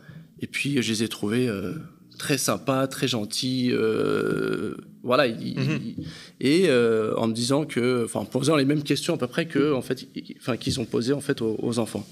[0.40, 1.49] et puis je les ai trouvés...
[1.49, 1.75] Euh,
[2.18, 3.70] très sympa, très gentil.
[3.73, 5.29] Euh, voilà.
[5.29, 5.94] Mhm.
[6.40, 9.47] et euh, en me disant que, enfin, en posant les mêmes questions à peu près
[9.47, 10.07] que, en fait,
[10.38, 12.07] enfin, qu'ils ont posées en fait aux, enfants.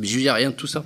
[0.00, 0.84] Mais je lui dis rien de tout ça.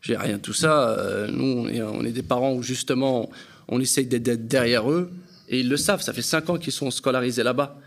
[0.00, 0.96] J'ai rien de tout ça.
[1.30, 3.30] Nous, on est, des parents où justement,
[3.68, 5.10] on essaye d'être derrière eux
[5.48, 6.02] et ils le savent.
[6.02, 7.78] Ça fait cinq ans qu'ils sont scolarisés là-bas.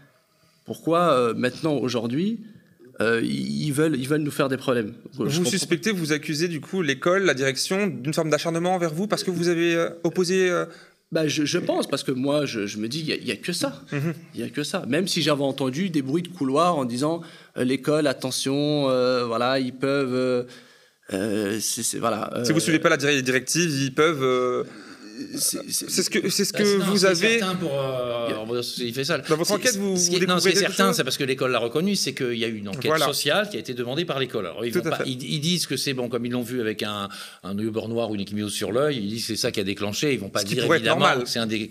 [0.65, 2.39] Pourquoi maintenant, aujourd'hui,
[3.01, 4.93] euh, ils, veulent, ils veulent nous faire des problèmes.
[5.13, 9.23] Vous suspectez, vous accusez du coup l'école, la direction d'une forme d'acharnement envers vous parce
[9.23, 10.49] que vous avez euh, opposé.
[10.49, 10.65] Euh,
[11.11, 13.81] bah, je, pense, parce que moi, je, me dis, il n'y a, que ça.
[13.91, 14.13] Mhm.
[14.33, 14.85] Il a que ça.
[14.87, 17.21] Même si j'avais entendu des bruits de couloir en disant,
[17.55, 18.83] l'école, attention,
[19.27, 20.45] voilà, ils peuvent...
[21.11, 21.61] voilà,
[22.43, 24.65] si vous ne suivez pas la directive, ils peuvent
[25.37, 27.39] c'est ce que, c'est ce bah, que vous avez.
[27.39, 29.17] Certain pour, euh, il fait ça.
[29.17, 31.23] Dans votre enquête, vous, ce qui, vous Non, ce qui est certain, c'est parce que
[31.23, 34.05] l'école l'a reconnu, c'est qu'il y a eu une enquête sociale qui a été demandée
[34.05, 34.49] par l'école.
[35.05, 37.09] Ils, disent que c'est bon, comme ils l'ont vu avec un,
[37.43, 39.63] un bord noir ou une échymose sur l'œil, ils disent que c'est ça qui a
[39.63, 40.13] déclenché.
[40.13, 41.05] Ils vont pas dire évidemment.
[41.25, 41.69] C'est un des...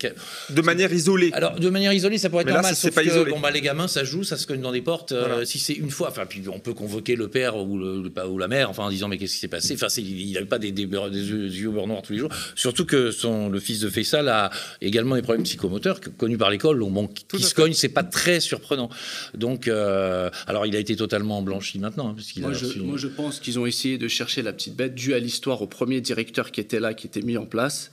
[0.50, 1.30] De manière isolée.
[1.32, 2.74] Alors, de manière isolée, ça pourrait être normal.
[2.74, 3.30] sauf pas que, isolé.
[3.30, 5.12] bon, bah, les gamins, ça joue, ça se cogne dans des portes.
[5.12, 8.38] Euh, si c'est une fois, enfin, puis on peut convoquer le père ou, le, ou
[8.38, 9.74] la mère, enfin, en disant mais qu'est-ce qui s'est passé?
[9.74, 12.30] Enfin, il n'avait pas des, des, yeux beurre noirs tous les jours.
[12.54, 16.78] Surtout que son, le fils de Faisal a également des problèmes psychomoteurs connus par l'école.
[16.78, 18.90] Bon, qui se cogne, c'est pas très surprenant.
[19.34, 22.10] Donc, euh, alors il a été totalement blanchi maintenant.
[22.10, 25.14] Hein, moi, je, moi, je, pense qu'ils ont essayé de chercher la petite bête dû
[25.14, 27.90] à l'histoire au premier directeur qui était là, qui était mis en place.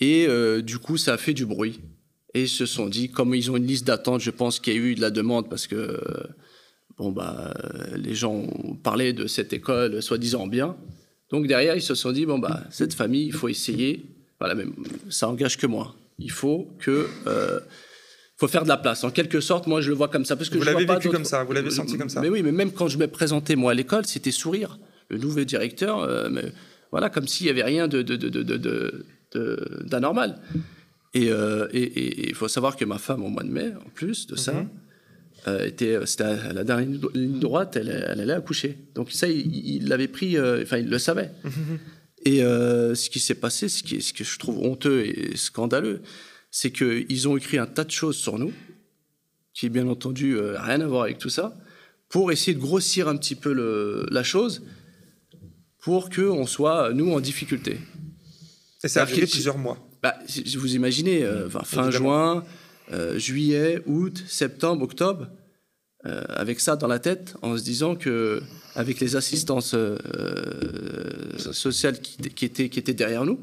[0.00, 1.80] Et euh, du coup, ça a fait du bruit.
[2.34, 4.76] Et ils se sont dit, comme ils ont une liste d'attente, je pense qu'il y
[4.76, 6.00] a eu de la demande parce que
[6.98, 7.54] bon bah
[7.94, 8.46] les gens
[8.82, 10.76] parlaient de cette école soi-disant bien.
[11.30, 14.72] Donc derrière, ils se sont dit bon bah cette famille, il faut essayer voilà, même,
[15.08, 15.94] ça engage que moi.
[16.18, 17.60] Il faut que euh,
[18.36, 19.04] faut faire de la place.
[19.04, 20.36] En quelque sorte, moi, je le vois comme ça.
[20.36, 22.20] Parce que vous l'avez vécu comme ça, vous l'avez senti comme ça.
[22.20, 24.78] Mais oui, mais même quand je me présentais, moi, à l'école, c'était sourire.
[25.08, 26.52] Le nouveau directeur, euh, mais,
[26.90, 28.02] voilà, comme s'il n'y avait rien de,
[29.84, 30.40] d'anormal.
[31.14, 34.36] Euh, et il faut savoir que ma femme, au mois de mai, en plus de
[34.36, 35.60] ça, mhm.
[35.64, 38.76] était, c'était la dernière ligne droite, elle, elle, allait accoucher.
[38.94, 41.30] Donc ça, il l'avait pris, enfin, il le savait.
[41.44, 41.78] Mhm.
[42.26, 46.02] Et euh, ce qui s'est passé, ce, qui ce que je trouve honteux et scandaleux,
[46.50, 48.52] c'est qu'ils ont écrit un tas de choses sur nous,
[49.54, 51.56] qui bien entendu euh, rien à voir avec tout ça,
[52.08, 54.64] pour essayer de grossir un petit peu le, la chose,
[55.78, 57.78] pour qu'on soit, nous, en difficulté.
[58.82, 59.78] Et ça a duré plusieurs mois.
[60.02, 60.18] Bah,
[60.56, 62.42] vous imaginez, euh, fin juin,
[63.14, 65.28] juillet, août, septembre, octobre,
[66.06, 68.42] euh, avec ça dans la tête, en se disant que
[68.74, 69.74] avec les assistances
[71.46, 73.40] euh, sociales qui, étaient derrière nous,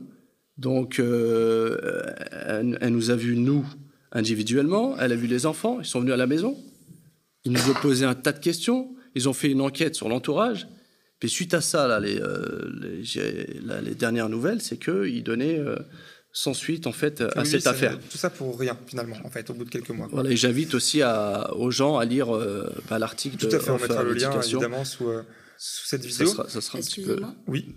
[0.58, 2.04] donc euh,
[2.48, 3.66] elle, nous a vus nous
[4.12, 6.58] individuellement, elle a vu les enfants, ils sont venus à la maison,
[7.46, 10.68] ils nous ont posé un tas de questions, ils ont fait une enquête sur l'entourage.
[11.20, 12.20] Puis suite à ça, là, les,
[13.82, 15.58] les, dernières nouvelles, c'est qu'ils donnaient
[16.34, 17.98] sans suite en fait à cette affaire.
[18.10, 20.08] Tout ça pour rien finalement en fait au bout de quelques mois.
[20.12, 23.38] Voilà, et j'invite aussi à, aux gens à lire euh, bah, l'article.
[23.38, 25.22] Tout à fait, on mettra le lien évidemment sous, euh,
[25.58, 26.28] sous cette vidéo.
[26.28, 27.22] Ça sera, un petit peu.
[27.48, 27.74] Oui.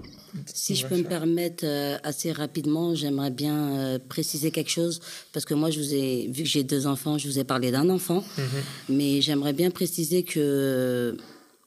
[0.47, 5.01] Si je peux me permettre euh, assez rapidement, j'aimerais bien préciser quelque chose
[5.33, 7.71] parce que moi je vous ai vu que j'ai deux enfants, je vous ai parlé
[7.71, 8.45] d'un enfant, mhm.
[8.91, 11.17] mais j'aimerais bien préciser que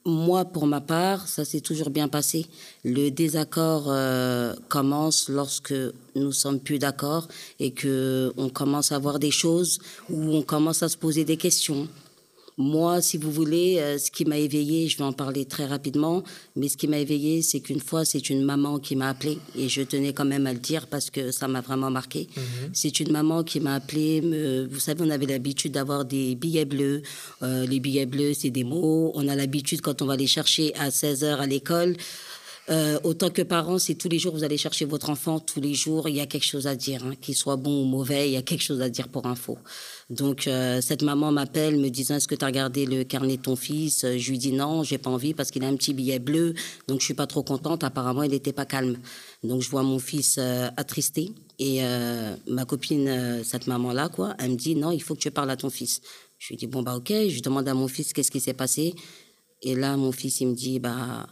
[0.04, 2.46] moi, pour ma part, ça s'est toujours bien passé.
[2.84, 5.74] Le désaccord euh, commence lorsque
[6.14, 10.82] nous sommes plus d'accord et que on commence à voir des choses où on commence
[10.82, 11.86] à se poser des questions.
[12.60, 16.22] Moi, si vous voulez, euh, ce qui m'a éveillé, je vais en parler très rapidement,
[16.56, 19.70] mais ce qui m'a éveillé, c'est qu'une fois, c'est une maman qui m'a appelé et
[19.70, 22.28] je tenais quand même à le dire parce que ça m'a vraiment marqué.
[22.36, 22.70] Mhm.
[22.74, 24.20] C'est une maman qui m'a appelé.
[24.70, 27.00] vous savez, on avait l'habitude d'avoir des billets bleus.
[27.42, 29.10] Euh, les billets bleus, c'est des mots.
[29.14, 31.96] On a l'habitude, quand on va les chercher à 16 heures à l'école,
[32.70, 35.74] euh, autant que parents, c'est tous les jours, vous allez chercher votre enfant, tous les
[35.74, 38.32] jours, il y a quelque chose à dire, hein, qu'il soit bon ou mauvais, il
[38.34, 39.58] y a quelque chose à dire pour info.
[40.08, 43.42] Donc euh, cette maman m'appelle me disant est-ce que tu as regardé le carnet de
[43.42, 44.06] ton fils?
[44.16, 46.54] Je lui dis non, j'ai pas envie parce qu'il a un petit billet bleu,
[46.86, 47.82] donc je suis pas trop contente.
[47.82, 48.98] Apparemment, il n'était pas calme.
[49.42, 54.34] Donc je vois mon fils euh, attristé et euh, ma copine, cette maman là quoi,
[54.38, 56.02] elle me dit non, il faut que tu parles à ton fils.
[56.38, 58.94] Je lui dis bon bah ok, je demande à mon fils qu'est-ce qui s'est passé
[59.62, 61.26] et là mon fils il me dit bah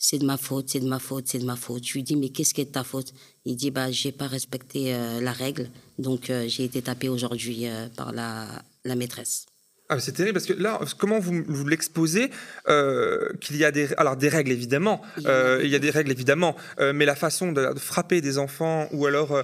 [0.00, 1.86] c'est de ma faute, c'est de ma faute, c'est de ma faute.
[1.86, 3.12] Je lui dis, mais qu'est-ce qui est de ta faute?
[3.44, 7.66] Il dit, bah, j'ai pas respecté euh, la règle, donc euh, j'ai été tapé aujourd'hui
[7.66, 8.48] euh, par la,
[8.84, 9.46] la maîtresse.
[9.90, 12.30] Ah, c'est terrible parce que là, comment vous, vous l'exposez
[12.68, 16.12] euh, Qu'il y a des, alors des règles évidemment, euh, il y a des règles
[16.12, 19.42] évidemment, euh, mais la façon de, frapper des enfants ou alors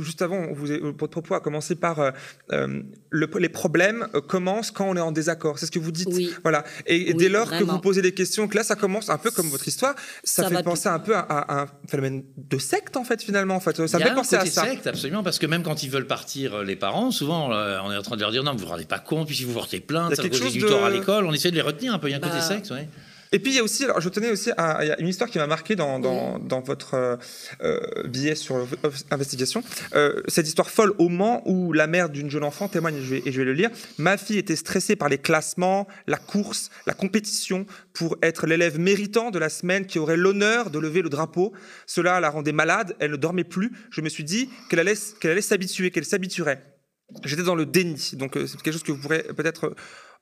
[0.00, 0.68] juste avant, vous,
[0.98, 2.12] votre propos a commencé par
[2.48, 5.58] le, les problèmes commencent quand on est en désaccord.
[5.58, 6.08] C'est ce que vous dites.
[6.42, 6.64] Voilà.
[6.86, 9.48] Et, dès lors que vous posez des questions, que là, ça commence un peu comme
[9.48, 9.94] votre histoire,
[10.24, 13.56] ça, fait penser un peu à, un phénomène de secte en fait finalement.
[13.56, 14.64] En fait, ça fait penser à ça.
[14.64, 18.02] secte absolument parce que même quand ils veulent partir, les parents, souvent, on est en
[18.02, 20.14] train de leur dire non, vous vous rendez pas compte puis si vous portez plainte,
[20.14, 22.08] ça vous du tort à l'école, on essaie de les retenir un peu.
[22.08, 22.40] Il y a un côté bah.
[22.40, 22.86] sexe, oui.
[23.32, 25.08] Et puis il y a aussi, alors je tenais aussi à, il y a une
[25.08, 27.16] histoire qui m'a marqué dans, dans, dans votre euh,
[27.60, 28.66] euh billet sur
[29.10, 29.62] investigation.
[29.94, 33.14] Euh, cette histoire folle au Mans où la mère d'une jeune enfant témoigne, et je,
[33.14, 33.70] vais, et je vais le lire.
[33.98, 39.30] Ma fille était stressée par les classements, la course, la compétition pour être l'élève méritant
[39.30, 41.52] de la semaine qui aurait l'honneur de lever le drapeau.
[41.86, 43.72] Cela la rendait malade, elle ne dormait plus.
[43.90, 46.75] Je me suis dit qu'elle allait, qu'elle allait s'habituer, qu'elle s'habituerait.
[47.24, 48.10] J'étais dans le déni.
[48.14, 49.74] Donc, euh, c'est quelque chose que vous pourrez peut-être euh,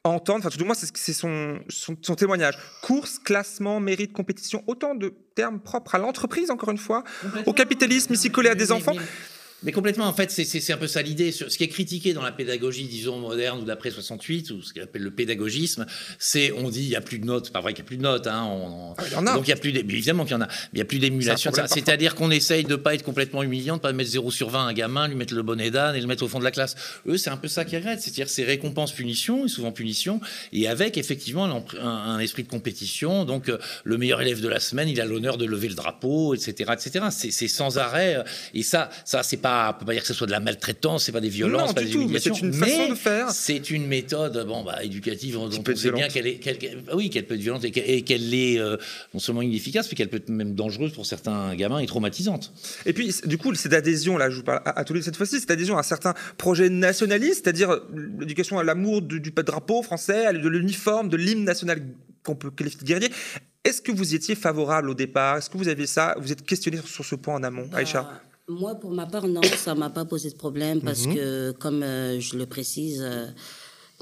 [0.04, 0.40] entendre.
[0.40, 2.58] Enfin, tout du moins, c'est son, son, son, témoignage.
[2.82, 7.04] Course, classement, mérite, compétition, autant de termes propres à l'entreprise, encore une fois,
[7.46, 8.94] au capitalisme ici collé à des enfants.
[9.64, 11.32] Mais complètement, en fait, c'est un peu ça l'idée.
[11.32, 14.82] Ce qui est critiqué dans la pédagogie, disons, moderne ou d'après 68, ou ce qu'on
[14.82, 15.86] appelle le pédagogisme,
[16.18, 17.50] c'est, on dit, il n'y a plus de notes.
[17.50, 18.26] Pas vrai qu'il n'y a plus de notes.
[18.26, 19.34] Hein, ah, il y en a.
[19.34, 20.48] Donc, il y a plus évidemment qu'il y en a.
[20.72, 21.50] il n'y a plus d'émulation.
[21.66, 24.50] C'est-à-dire qu'on essaye de ne pas être complètement humiliant, de ne pas mettre 0 sur
[24.50, 26.44] 20 à un gamin, lui mettre le bonnet d'âne et le mettre au fond de
[26.44, 26.76] la classe.
[27.06, 28.02] Eux, c'est un peu ça qu'ils regrettent.
[28.02, 30.20] C'est-à-dire, c'est récompense-punition, et souvent punition,
[30.52, 33.24] et avec, effectivement, un, esprit de compétition.
[33.24, 36.34] Donc, euh, le meilleur élève de la semaine, il a l'honneur de lever le drapeau,
[36.34, 37.06] etc., etc.
[37.10, 38.16] C'est sans arrêt.
[38.16, 38.22] Euh,
[38.52, 41.04] et ça, ça, c'est pas on peut pas dire que ce soit de la maltraitance,
[41.04, 42.34] c'est pas des violences, pas des humiliations.
[42.34, 43.30] C'est une façon de faire.
[43.30, 46.40] C'est une méthode, bon, bah, éducative, dont on sait bien qu'elle est,
[46.92, 48.76] oui, qu'elle peut être violente et qu'elle est euh,
[49.12, 52.52] non seulement inefficace, mais qu'elle peut être même dangereuse pour certains gamins et traumatisante.
[52.86, 55.40] Et puis, du coup, cette adhésion, là, je vous parle à, tous les cette fois-ci,
[55.40, 57.80] cette adhésion à certains projets nationalistes, c'est-à-dire
[58.18, 61.82] l'éducation à l'amour du, du drapeau français, de l'uniforme, de l'hymne national
[62.22, 63.10] qu'on peut qualifier de guerrier.
[63.64, 65.38] Est-ce que vous y étiez favorable au départ?
[65.38, 66.14] Est-ce que vous avez ça?
[66.18, 68.20] Vous êtes questionné sur, ce point en amont, bah, Aïcha?
[68.48, 71.14] Moi, pour ma part, non, ça m'a pas posé de problème parce mhm.
[71.14, 73.26] que, comme euh, je le précise, euh,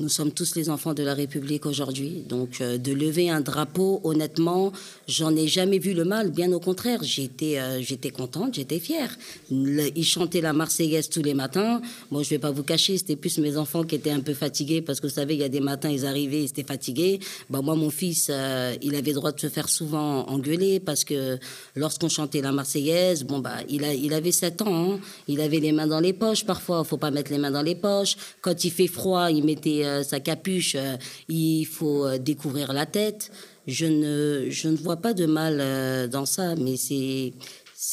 [0.03, 2.25] nous sommes tous les enfants de la République aujourd'hui.
[2.29, 4.73] Donc, euh, de lever un drapeau, honnêtement,
[5.07, 6.33] j'en ai jamais vu le mal.
[6.33, 9.17] Bien au contraire, j'étais, euh, j'étais contente, j'étais fière.
[9.51, 11.81] ils chantaient la Marseillaise tous les matins.
[12.11, 14.83] Moi, je vais pas vous cacher, c'était plus mes enfants qui étaient un peu fatigués
[14.83, 17.21] parce que vous savez, il y a des matins, ils arrivaient, ils étaient fatigués.
[17.49, 21.39] Bah, moi, mon fils, euh, il avait droit de se faire souvent engueuler parce que
[21.77, 24.95] lorsqu'on chantait la Marseillaise, bon, bah, il, a, il avait 7 ans.
[24.95, 25.01] Hein.
[25.29, 26.83] Il avait les mains dans les poches parfois.
[26.83, 28.17] Faut pas mettre les mains dans les poches.
[28.41, 30.97] Quand il fait froid, il mettait sa capuche, euh,
[31.29, 33.31] il faut euh, découvrir la tête.
[33.67, 37.33] Je ne, je ne vois pas de mal dans ça, mais c'est,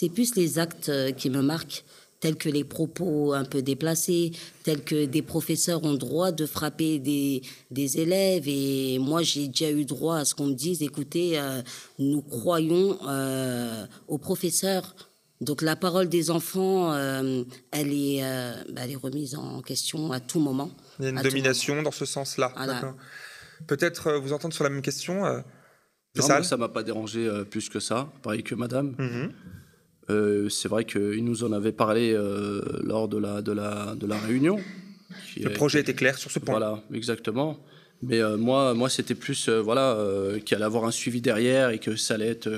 [0.10, 1.84] plus les actes qui me marquent
[2.20, 4.32] tels que les propos un peu déplacés,
[4.64, 8.48] tels que des professeurs ont droit de frapper des, des élèves.
[8.48, 11.40] Et moi, j'ai déjà eu droit à ce qu'on me dise, écoutez,
[12.00, 12.98] nous croyons
[14.08, 14.96] aux professeurs.
[15.40, 20.72] Donc la parole des enfants, elle, est, elle est remise en question à tout moment.
[21.00, 22.54] Il y a une domination dans ce sens-là.
[23.68, 25.26] Peut-être euh, vous entendre sur la même question.
[25.26, 25.40] Euh,
[26.16, 28.96] non, ça m'a pas dérangé euh, plus que ça, pareil que Madame.
[28.98, 30.50] Mhm.
[30.50, 32.14] c'est vrai qu'il nous en avait parlé
[32.84, 34.60] lors de la, de la, de la réunion.
[35.38, 36.58] Le projet était clair sur ce point.
[36.58, 37.60] Voilà, exactement.
[38.02, 39.98] Mais moi, moi c'était plus voilà,
[40.44, 42.50] qu'il allait avoir un suivi derrière et que ça allait être.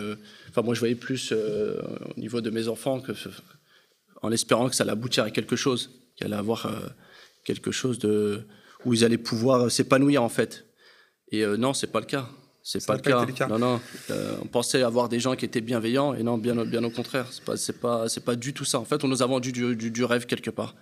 [0.50, 3.12] Enfin, moi, je voyais plus au niveau de mes enfants que,
[4.22, 6.72] en espérant que ça allait aboutir à quelque chose, qu'il allait avoir
[7.44, 8.44] quelque chose de
[8.86, 10.66] où ils allaient pouvoir s'épanouir en fait.
[11.32, 12.30] Et euh, non, c'est pas le cas.
[12.64, 13.48] C'est pas, le cas.
[13.48, 13.82] Non, non.
[14.12, 17.26] Euh, on pensait avoir des gens qui étaient bienveillants et non, bien, bien au contraire.
[17.32, 18.80] C'est pas, c'est pas, c'est pas du tout ça.
[18.80, 20.76] En fait, on nous a vendu du, du, rêve quelque part.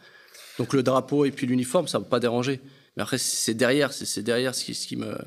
[0.57, 2.59] Donc le drapeau et puis l'uniforme, ça va pas déranger.
[2.97, 5.17] Mais après, c'est derrière, c'est derrière ce qui, ce qui me,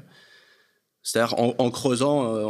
[1.03, 2.45] c'est-à-dire en, creusant, euh,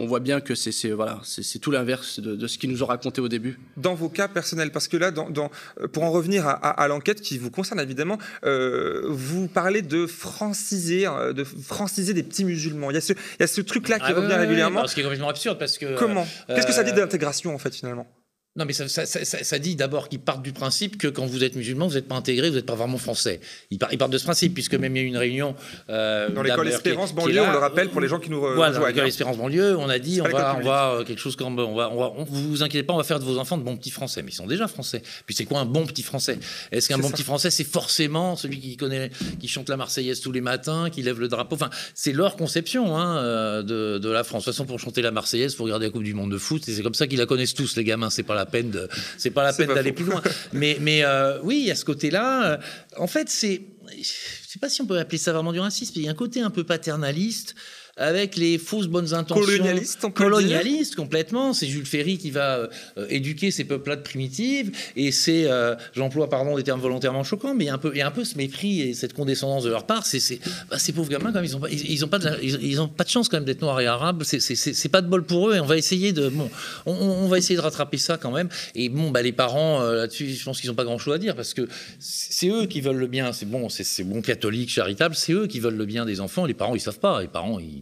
[0.00, 3.20] on, voit bien que c'est voilà, c'est tout l'inverse de, ce qu'ils nous ont raconté
[3.20, 3.60] au début.
[3.76, 7.38] Dans vos cas personnels, parce que là, dans, euh, pour en revenir à, l'enquête qui
[7.38, 12.90] vous concerne évidemment, euh, vous parlez de franciser, de franciser des petits musulmans.
[12.90, 14.84] Il y a ce, il y a ce truc-là qui ah revient régulièrement.
[14.88, 15.96] ce qui est complètement absurde parce que.
[15.96, 16.26] Comment?
[16.48, 18.08] Qu'est-ce que ça dit d'intégration en fait finalement?
[18.54, 21.42] Non, mais ça, ça, ça, ça dit d'abord qu'ils partent du principe que quand vous
[21.42, 23.40] êtes musulman, vous n'êtes pas intégré, vous n'êtes pas vraiment français.
[23.70, 25.54] Ils, partent de ce principe, puisque même il y a eu une réunion.
[25.88, 28.86] Euh, Dans l'école Espérance banlieue, on le rappelle pour les gens qui nous Voilà, dans
[28.86, 31.58] l'école Espérance banlieue, on a dit on va, on va euh, quelque chose comme.
[31.58, 33.62] On va, on va, vous vous inquiétez pas, on va faire de vos enfants de
[33.62, 34.20] bons petits français.
[34.22, 35.02] Mais ils sont déjà français.
[35.24, 36.38] Puis c'est quoi un bon petit français?
[36.72, 39.10] Est-ce qu'un bon petit français, c'est forcément celui qui connaît,
[39.40, 41.54] qui chante la Marseillaise tous les matins, qui lève le drapeau?
[41.54, 44.42] Enfin, c'est leur conception hein, euh, de, de, la France.
[44.42, 46.38] De toute façon, pour chanter la Marseillaise, il faut regarder la Coupe du Monde de
[46.38, 46.62] foot.
[46.66, 48.10] C'est comme ça qu'ils la connaissent tous, les gamins.
[48.10, 50.22] C'est pas la peine de c'est pas la peine d'aller plus loin.
[50.52, 52.58] Mais, mais euh, oui, il y a ce côté-là.
[52.96, 53.62] En fait, c'est,
[53.96, 54.02] je
[54.48, 56.14] sais pas si on peut appeler ça vraiment du racisme, mais il y a un
[56.14, 57.54] côté un peu paternaliste
[57.96, 59.44] avec les fausses bonnes intentions.
[59.44, 61.52] Colonialiste, Colonialiste, complètement.
[61.52, 64.72] C'est Jules Ferry qui va euh, éduquer ces peuples-là primitives.
[64.96, 67.90] Et c'est, euh, j'emploie, pardon, des termes volontairement choquants, mais il y, a un peu,
[67.94, 70.06] il y a un peu ce mépris et cette condescendance de leur part.
[70.06, 72.88] C'est, bah, ces pauvres gamins, quand ils n'ont pas, ils, ont pas, de, ils, ont
[72.88, 74.22] pas de chance quand même d'être noirs et arabes.
[74.24, 75.56] C'est, pas de bol pour eux.
[75.56, 76.50] Et on va essayer de, bon,
[76.86, 78.48] on, va essayer de rattraper ça quand même.
[78.74, 81.36] Et bon, bah, les parents, euh, là-dessus, je pense qu'ils n'ont pas grand-chose à dire
[81.36, 83.32] parce que c'est eux qui veulent le bien.
[83.32, 85.14] C'est bon, c'est, bon catholique, charitable.
[85.14, 86.46] C'est eux qui veulent le bien des enfants.
[86.46, 87.20] Les parents, ils savent pas.
[87.20, 87.81] Les parents, ils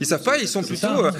[0.00, 1.12] ils savent pas, ils sont plutôt, euh,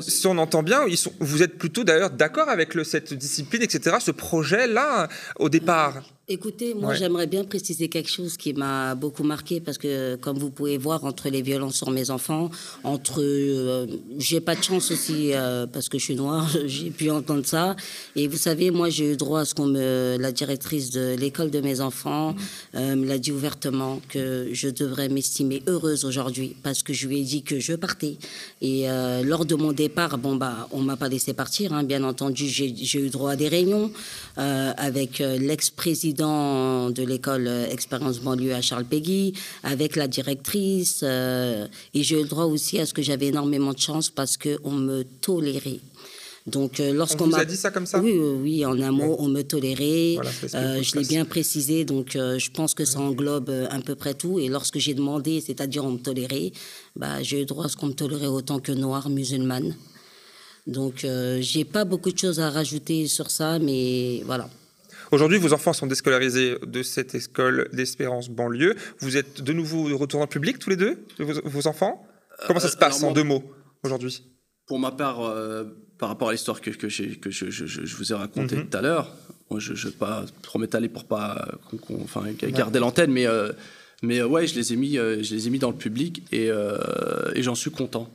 [0.00, 3.62] si on entend bien, ils sont, vous êtes plutôt d'ailleurs d'accord avec le, cette discipline,
[3.62, 6.02] etc., ce projet-là, au départ?
[6.28, 10.50] Écoutez, moi j'aimerais bien préciser quelque chose qui m'a beaucoup marqué parce que comme vous
[10.50, 12.48] pouvez voir entre les violences sur mes enfants,
[12.84, 17.10] entre euh, j'ai pas de chance aussi euh, parce que je suis noire, j'ai pu
[17.10, 17.74] entendre ça.
[18.14, 21.50] Et vous savez moi j'ai eu droit à ce qu'on me la directrice de l'école
[21.50, 22.36] de mes enfants
[22.76, 27.18] euh, me l'a dit ouvertement que je devrais m'estimer heureuse aujourd'hui parce que je lui
[27.18, 28.16] ai dit que je partais.
[28.60, 28.86] Et
[29.24, 33.00] lors de mon départ bon bah on m'a pas laissé partir hein, bien entendu j'ai
[33.00, 33.90] eu droit à des réunions
[34.36, 41.00] avec l'ex-président de l'école euh, Expérience banlieue à Charles Péguy, avec la directrice.
[41.02, 44.36] Euh, et j'ai eu le droit aussi à ce que j'avais énormément de chance parce
[44.36, 45.80] qu'on me tolérait.
[46.44, 49.42] Donc, euh, lorsqu'on m'a dit ça comme ça Oui, oui, en un mot, on me
[49.42, 50.16] tolérait.
[50.42, 54.40] je l'ai bien précisé, donc je pense que ça englobe à peu près tout.
[54.40, 56.50] Et lorsque j'ai demandé, c'est-à-dire on me tolérait,
[56.96, 59.76] bah, j'ai eu droit à ce qu'on me tolérait autant que noire, musulmane.
[60.66, 61.06] Donc,
[61.40, 64.48] j'ai pas beaucoup de choses à rajouter sur ça, mais voilà.
[65.12, 68.74] Aujourd'hui, vos enfants sont déscolarisés de cette école d'Espérance banlieue.
[68.98, 72.06] Vous êtes de nouveau de retour en public, tous les deux, vos, enfants?
[72.46, 73.44] Comment ça se passe en deux mots
[73.82, 74.24] aujourd'hui?
[74.66, 75.64] Pour ma part, euh,
[75.98, 78.70] par rapport à l'histoire que, que, que je, je, vous ai racontée mhm.
[78.70, 79.14] tout à l'heure,
[79.58, 81.46] je ne vais pas trop m'étaler pour pas
[82.02, 83.52] enfin, garder l'antenne, mais, euh,
[84.02, 86.48] mais euh, ouais, je les, ai mis, je les ai mis dans le public et,
[87.34, 88.08] et j'en suis content.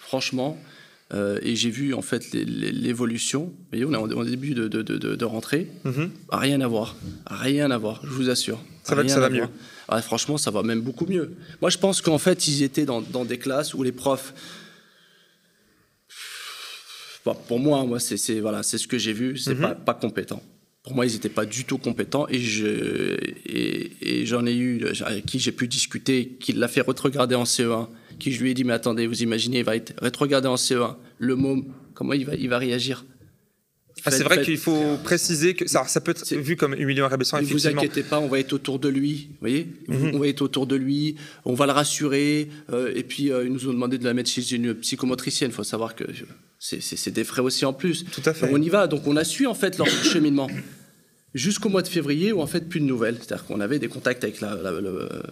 [0.00, 0.58] Franchement,
[1.14, 3.52] euh, et j'ai vu en fait l'évolution.
[3.72, 5.68] on est en, début de, de, de, rentrée.
[5.84, 6.10] Mhm.
[6.30, 6.96] Rien à voir.
[7.26, 8.60] Rien à voir, je vous assure.
[8.82, 9.46] Ça va, ça va mieux.
[9.88, 11.34] Ah, franchement, ça va même beaucoup mieux.
[11.60, 14.32] Moi, je pense qu'en fait, ils étaient dans, dans, des classes où les profs.
[17.46, 19.60] pour moi, moi c'est voilà, ce que j'ai vu, c'est mhm.
[19.60, 20.42] pas, pas compétent.
[20.82, 25.26] Pour moi, ils n'étaient pas du tout compétents et je et, j'en ai eu avec
[25.26, 27.88] qui j'ai pu discuter, qui l'a fait retrograder en CE1
[28.22, 30.96] qui je lui ai dit, mais attendez, vous imaginez, il va être rétrogradé en CE1.
[31.18, 33.04] Le môme, comment il va, il va réagir
[34.04, 37.08] ah, c'est vrai qu'il faut préciser que ça, ça peut être vu comme humiliant et
[37.08, 37.40] rabaissant.
[37.40, 39.28] Ne vous inquiétez pas, on va être autour de lui.
[39.32, 40.12] Vous voyez mhm.
[40.14, 42.48] On va être autour de lui, on va le rassurer.
[42.72, 45.50] Euh, et puis, euh, ils nous ont demandé de la mettre chez une psychomotricienne.
[45.50, 46.04] Il faut savoir que
[46.58, 48.04] c'est des frais aussi en plus.
[48.04, 48.48] Tout à fait.
[48.50, 48.86] on y va.
[48.88, 50.48] Donc, on a su en fait leur cheminement.
[51.34, 53.18] Jusqu'au mois de février, où en fait, plus de nouvelles.
[53.20, 54.72] C'est-à-dire qu'on avait des contacts avec la, la,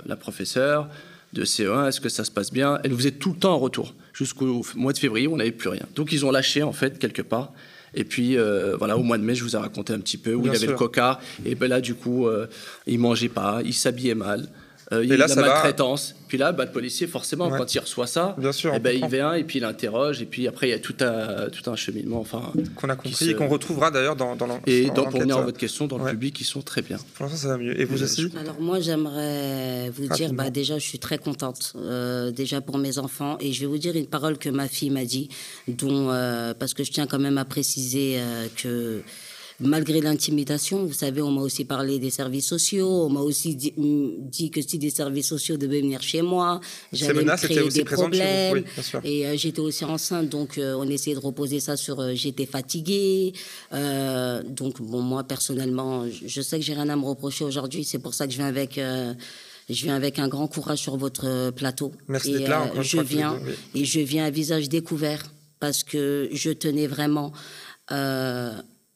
[0.06, 0.88] la professeure
[1.32, 2.78] de CE1, est-ce que ça se passe bien?
[2.82, 3.94] Elle nous faisait tout le temps en retour.
[4.12, 5.86] Jusqu'au mois de février, on n'avait plus rien.
[5.94, 7.52] Donc ils ont lâché en fait quelque part.
[7.94, 10.34] Et puis euh, voilà, au mois de mai, je vous ai raconté un petit peu
[10.34, 11.20] où il avait le coca.
[11.44, 12.46] Et ben là, du coup, euh,
[12.86, 14.48] il mangeait pas, il s'habillait mal.
[14.92, 16.16] Euh, il y a la maltraitance.
[16.26, 19.06] Puis là, bah, le policier, forcément, quand il reçoit ça, Bien sûr, eh ben, il
[19.08, 20.20] vient et puis il interroge.
[20.20, 22.20] Et puis après, il y a tout un, tout un cheminement.
[22.20, 25.58] Enfin, qu'on a compris et qu'on retrouvera d'ailleurs dans, dans Et pour revenir à votre
[25.58, 26.98] question, dans le public, ils sont très bien.
[27.14, 27.80] Pour l'instant, ça va mieux.
[27.80, 32.32] Et vous aussi Alors, moi, j'aimerais vous dire, bah, déjà, je suis très contente, euh,
[32.32, 33.36] déjà pour mes enfants.
[33.40, 35.28] Et je vais vous dire une parole que ma fille m'a dit,
[35.68, 38.18] dont, euh, parce que je tiens quand même à préciser
[38.56, 39.02] que
[39.60, 43.72] malgré l'intimidation, vous savez, on m'a aussi parlé des services sociaux, on m'a aussi dit,
[43.76, 46.60] mm, que si des services sociaux devaient venir chez moi,
[46.92, 48.64] j'allais créer des problèmes.
[49.04, 52.46] et euh, j'étais aussi enceinte, donc euh, on essayait de reposer ça sur euh, j'étais
[52.46, 53.32] fatiguée.
[53.72, 57.84] donc bon, moi personnellement, je sais que j'ai rien à me reprocher aujourd'hui.
[57.84, 58.80] C'est pour ça que je viens avec
[59.68, 61.92] je viens avec un grand courage sur votre plateau.
[62.08, 62.70] Merci d'être là.
[62.80, 63.38] je viens
[63.74, 67.32] et je viens à visage découvert parce que je tenais vraiment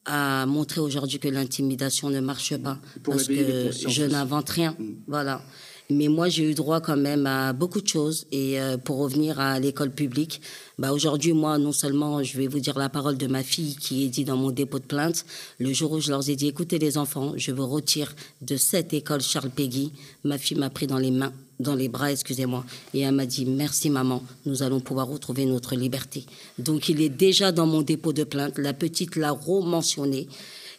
[0.06, 4.76] à montrer aujourd'hui que l'intimidation ne marche pas parce que je n'invente rien.
[4.78, 4.92] Mm.
[5.06, 5.42] Voilà.
[5.90, 8.26] Mais moi, j'ai eu droit quand même à beaucoup de choses.
[8.32, 10.40] Et euh, pour revenir à l'école publique,
[10.78, 14.04] bah aujourd'hui, moi, non seulement je vais vous dire la parole de ma fille qui
[14.04, 15.26] est dit dans mon dépôt de plainte,
[15.58, 18.94] le jour où je leur ai dit, écoutez les enfants, je vous retire de cette
[18.94, 19.92] école Charles Péguy,
[20.24, 23.44] ma fille m'a pris dans les mains dans les bras, excusez-moi, et elle m'a dit
[23.44, 26.24] merci maman, nous allons pouvoir retrouver notre liberté.
[26.58, 30.28] Donc il est déjà dans mon dépôt de plainte, la petite l'a re-mentionné.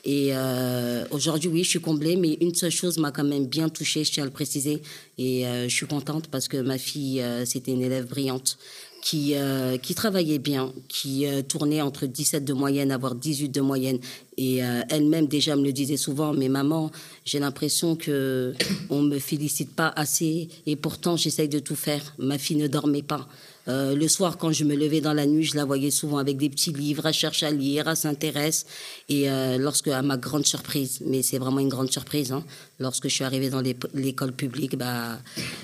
[0.05, 3.69] Et euh, aujourd'hui, oui, je suis comblée, mais une seule chose m'a quand même bien
[3.69, 4.83] touchée, je tiens à le préciser.
[5.17, 8.59] Et euh, je suis contente parce que ma fille, euh, c'était une élève brillante
[9.01, 9.35] qui,
[9.83, 13.99] qui travaillait bien, qui tournait entre 17 de moyenne, voire 18 de moyenne.
[14.37, 14.57] Et
[14.89, 16.91] elle-même déjà me le disait souvent, mais maman,
[17.23, 18.53] j'ai l'impression que
[18.89, 22.13] on me félicite pas assez, et pourtant j'essaye de tout faire.
[22.17, 23.27] Ma fille ne dormait pas.
[23.67, 26.37] Euh, le soir, quand je me levais dans la nuit, je la voyais souvent avec
[26.37, 28.65] des petits livres, à chercher à lire, à s'intéresser.
[29.09, 32.43] Et euh, lorsque, à ma grande surprise, mais c'est vraiment une grande surprise, hein,
[32.79, 33.63] lorsque je suis arrivée dans
[33.93, 35.19] l'école publique, bah,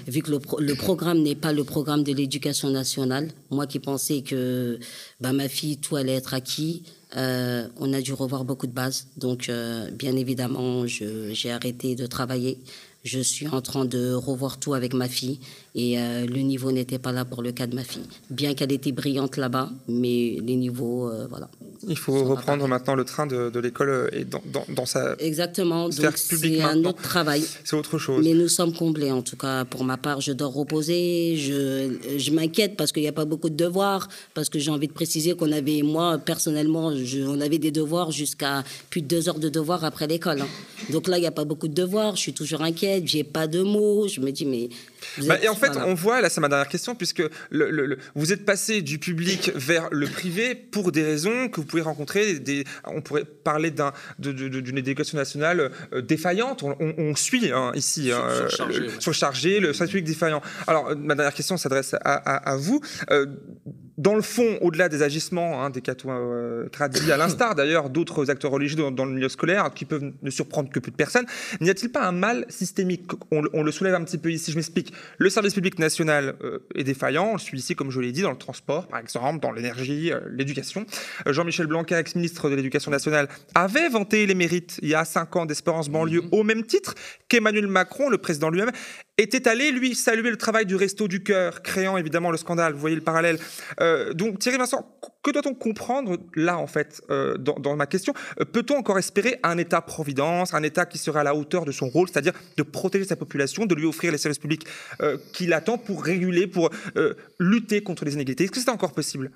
[0.07, 4.80] vu que le, programme n'est pas le programme de l'éducation nationale, moi qui pensais que
[5.19, 6.84] bah, ma fille, tout allait être acquis,
[7.18, 9.07] euh, on a dû revoir beaucoup de bases.
[9.18, 9.51] Donc,
[9.93, 12.57] bien évidemment, j'ai arrêté de travailler.
[13.03, 15.39] Je suis en train de revoir tout avec ma fille
[15.74, 18.03] et euh, le niveau n'était pas là pour le cas de ma fille.
[18.30, 21.49] Bien qu'elle était brillante là-bas, mais les niveaux, euh, voilà.
[21.88, 26.61] Il faut reprendre maintenant le train de, l'école et dans, dans, sa Exactement, donc c'est
[26.61, 27.43] un autre travail.
[27.63, 28.24] C'est autre chose.
[28.24, 32.32] Mais nous sommes comblés, en tout cas pour ma part, je dors reposer, je, je
[32.32, 35.36] m'inquiète parce qu'il n'y a pas beaucoup de devoirs, parce que j'ai envie de préciser
[35.36, 39.49] qu'on avait, moi personnellement, je, on avait des devoirs jusqu'à plus de deux heures de
[39.49, 40.41] devoirs après l'école.
[40.41, 40.47] Hein.
[40.89, 43.47] Donc là, il n'y a pas beaucoup de devoirs, je suis toujours inquiète, j'ai pas
[43.47, 44.69] de mots, je me dis mais
[45.26, 48.45] bah, et en fait, on voit, là c'est ma dernière question, puisque le, vous êtes
[48.45, 52.39] passé du public vers le privé pour des raisons que vous pouvez rencontrer.
[52.39, 53.74] Des, on pourrait parler
[54.20, 56.64] d'une éducation nationale euh, défaillante.
[56.64, 58.24] On, suit hein, ici, hein,
[58.99, 60.41] surchargé, le, le service public défaillant.
[60.68, 62.82] Alors, ma dernière question s'adresse à, vous.
[63.12, 63.26] Euh,
[64.01, 68.31] dans le fond, au-delà des agissements hein, des catouins euh, traduits, à l'instar d'ailleurs d'autres
[68.31, 71.25] acteurs religieux dans, le milieu scolaire, qui peuvent ne surprendre que peu de personnes,
[71.59, 73.03] n'y a-t-il pas un mal systémique?
[73.31, 74.91] On, le soulève un petit peu ici, je m'explique.
[75.19, 78.23] Le service public national euh, est défaillant, on le suit ici, comme je l'ai dit,
[78.23, 80.87] dans le transport, par exemple, dans l'énergie, euh, l'éducation.
[81.27, 85.45] Jean-Michel Blanquer, ex-ministre de l'Éducation nationale, avait vanté les mérites il y a cinq ans
[85.45, 86.29] d'Espérance banlieue mhm.
[86.31, 86.95] au même titre
[87.29, 88.71] qu'Emmanuel Macron, le président lui-même,
[89.22, 92.74] était allé, lui, saluer le travail du Resto du Cœur, créant évidemment le scandale.
[92.74, 93.38] Vous voyez le parallèle.
[93.80, 94.86] Euh, donc, Thierry Vincent,
[95.24, 98.13] que doit-on comprendre là, en fait, euh, dans, ma question?
[98.39, 101.88] Euh, Peut-on encore espérer un État-providence, un État qui serait à la hauteur de son
[101.88, 104.65] rôle, c'est-à-dire de protéger sa population, de lui offrir les services publics
[105.34, 106.69] qu'il attend pour réguler, pour
[107.39, 108.45] lutter contre les inégalités?
[108.45, 109.32] Est-ce que c'est encore possible?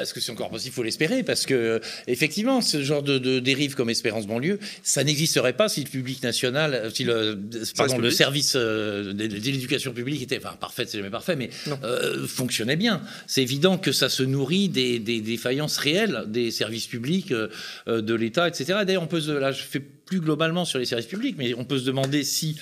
[0.00, 0.72] Est-ce que c'est encore possible?
[0.72, 5.52] Il faut l'espérer, parce que effectivement, ce genre de, dérive comme Espérance banlieue, ça n'existerait
[5.52, 7.38] pas si le public national, si le,
[7.76, 11.50] pardon, le service euh, de, l'éducation publique était, enfin, parfait, c'est jamais parfait, mais
[11.84, 13.02] euh, fonctionnait bien.
[13.26, 17.48] C'est évident que ça se nourrit des, défaillances réelles des services publics, euh,
[17.86, 18.80] de l'État, etc.
[18.84, 21.78] D'ailleurs, on peut, là, je fais plus globalement sur les services publics, mais on peut
[21.78, 22.56] se demander si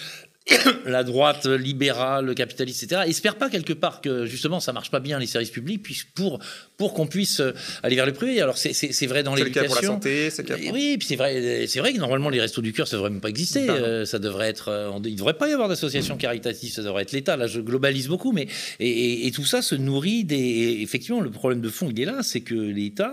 [0.87, 5.01] la droite libérale, le capitaliste, etc., espère pas quelque part que justement ça marche pas
[5.01, 6.39] bien les services publics, puis pour
[6.77, 8.41] pour qu'on puisse euh, aller vers le privé.
[8.41, 9.63] Alors c'est vrai dans l'éducation.
[9.63, 11.99] C'est le cas pour la santé, c'est le Oui, puis c'est vrai, c'est vrai que
[11.99, 13.67] normalement les restos du cœur ça devrait même pas exister.
[13.67, 17.03] Ben euh, ça devrait être, euh, il devrait pas y avoir d'association caritative, ça devrait
[17.03, 17.37] être l'État.
[17.37, 18.49] Là, je globalise beaucoup, mais
[18.81, 20.79] et, tout ça se nourrit des.
[20.81, 23.13] Effectivement, le problème de fond il est là, c'est que l'État,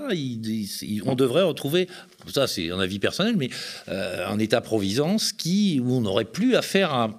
[1.06, 1.88] on devrait retrouver
[2.34, 3.50] ça c'est un avis personnel, mais
[3.88, 7.16] un État-providence qui où on n'aurait plus à faire un,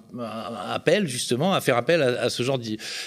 [0.68, 2.59] appel justement à faire appel à, à ce genre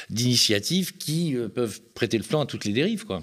[0.09, 3.21] d'initiatives qui peuvent prêter le flanc à toutes les dérives, quoi.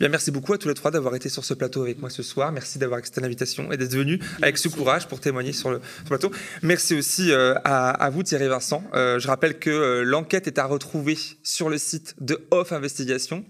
[0.00, 2.22] Bien, merci beaucoup à tous les trois d'avoir été sur ce plateau avec moi ce
[2.22, 2.52] soir.
[2.52, 6.30] Merci d'avoir accepté l'invitation et d'être venu avec ce courage pour témoigner sur le, plateau.
[6.62, 8.82] Merci aussi euh, à, vous, Thierry Vincent.
[8.94, 13.44] Euh, je rappelle que euh, l'enquête est à retrouver sur le site de Off Investigation.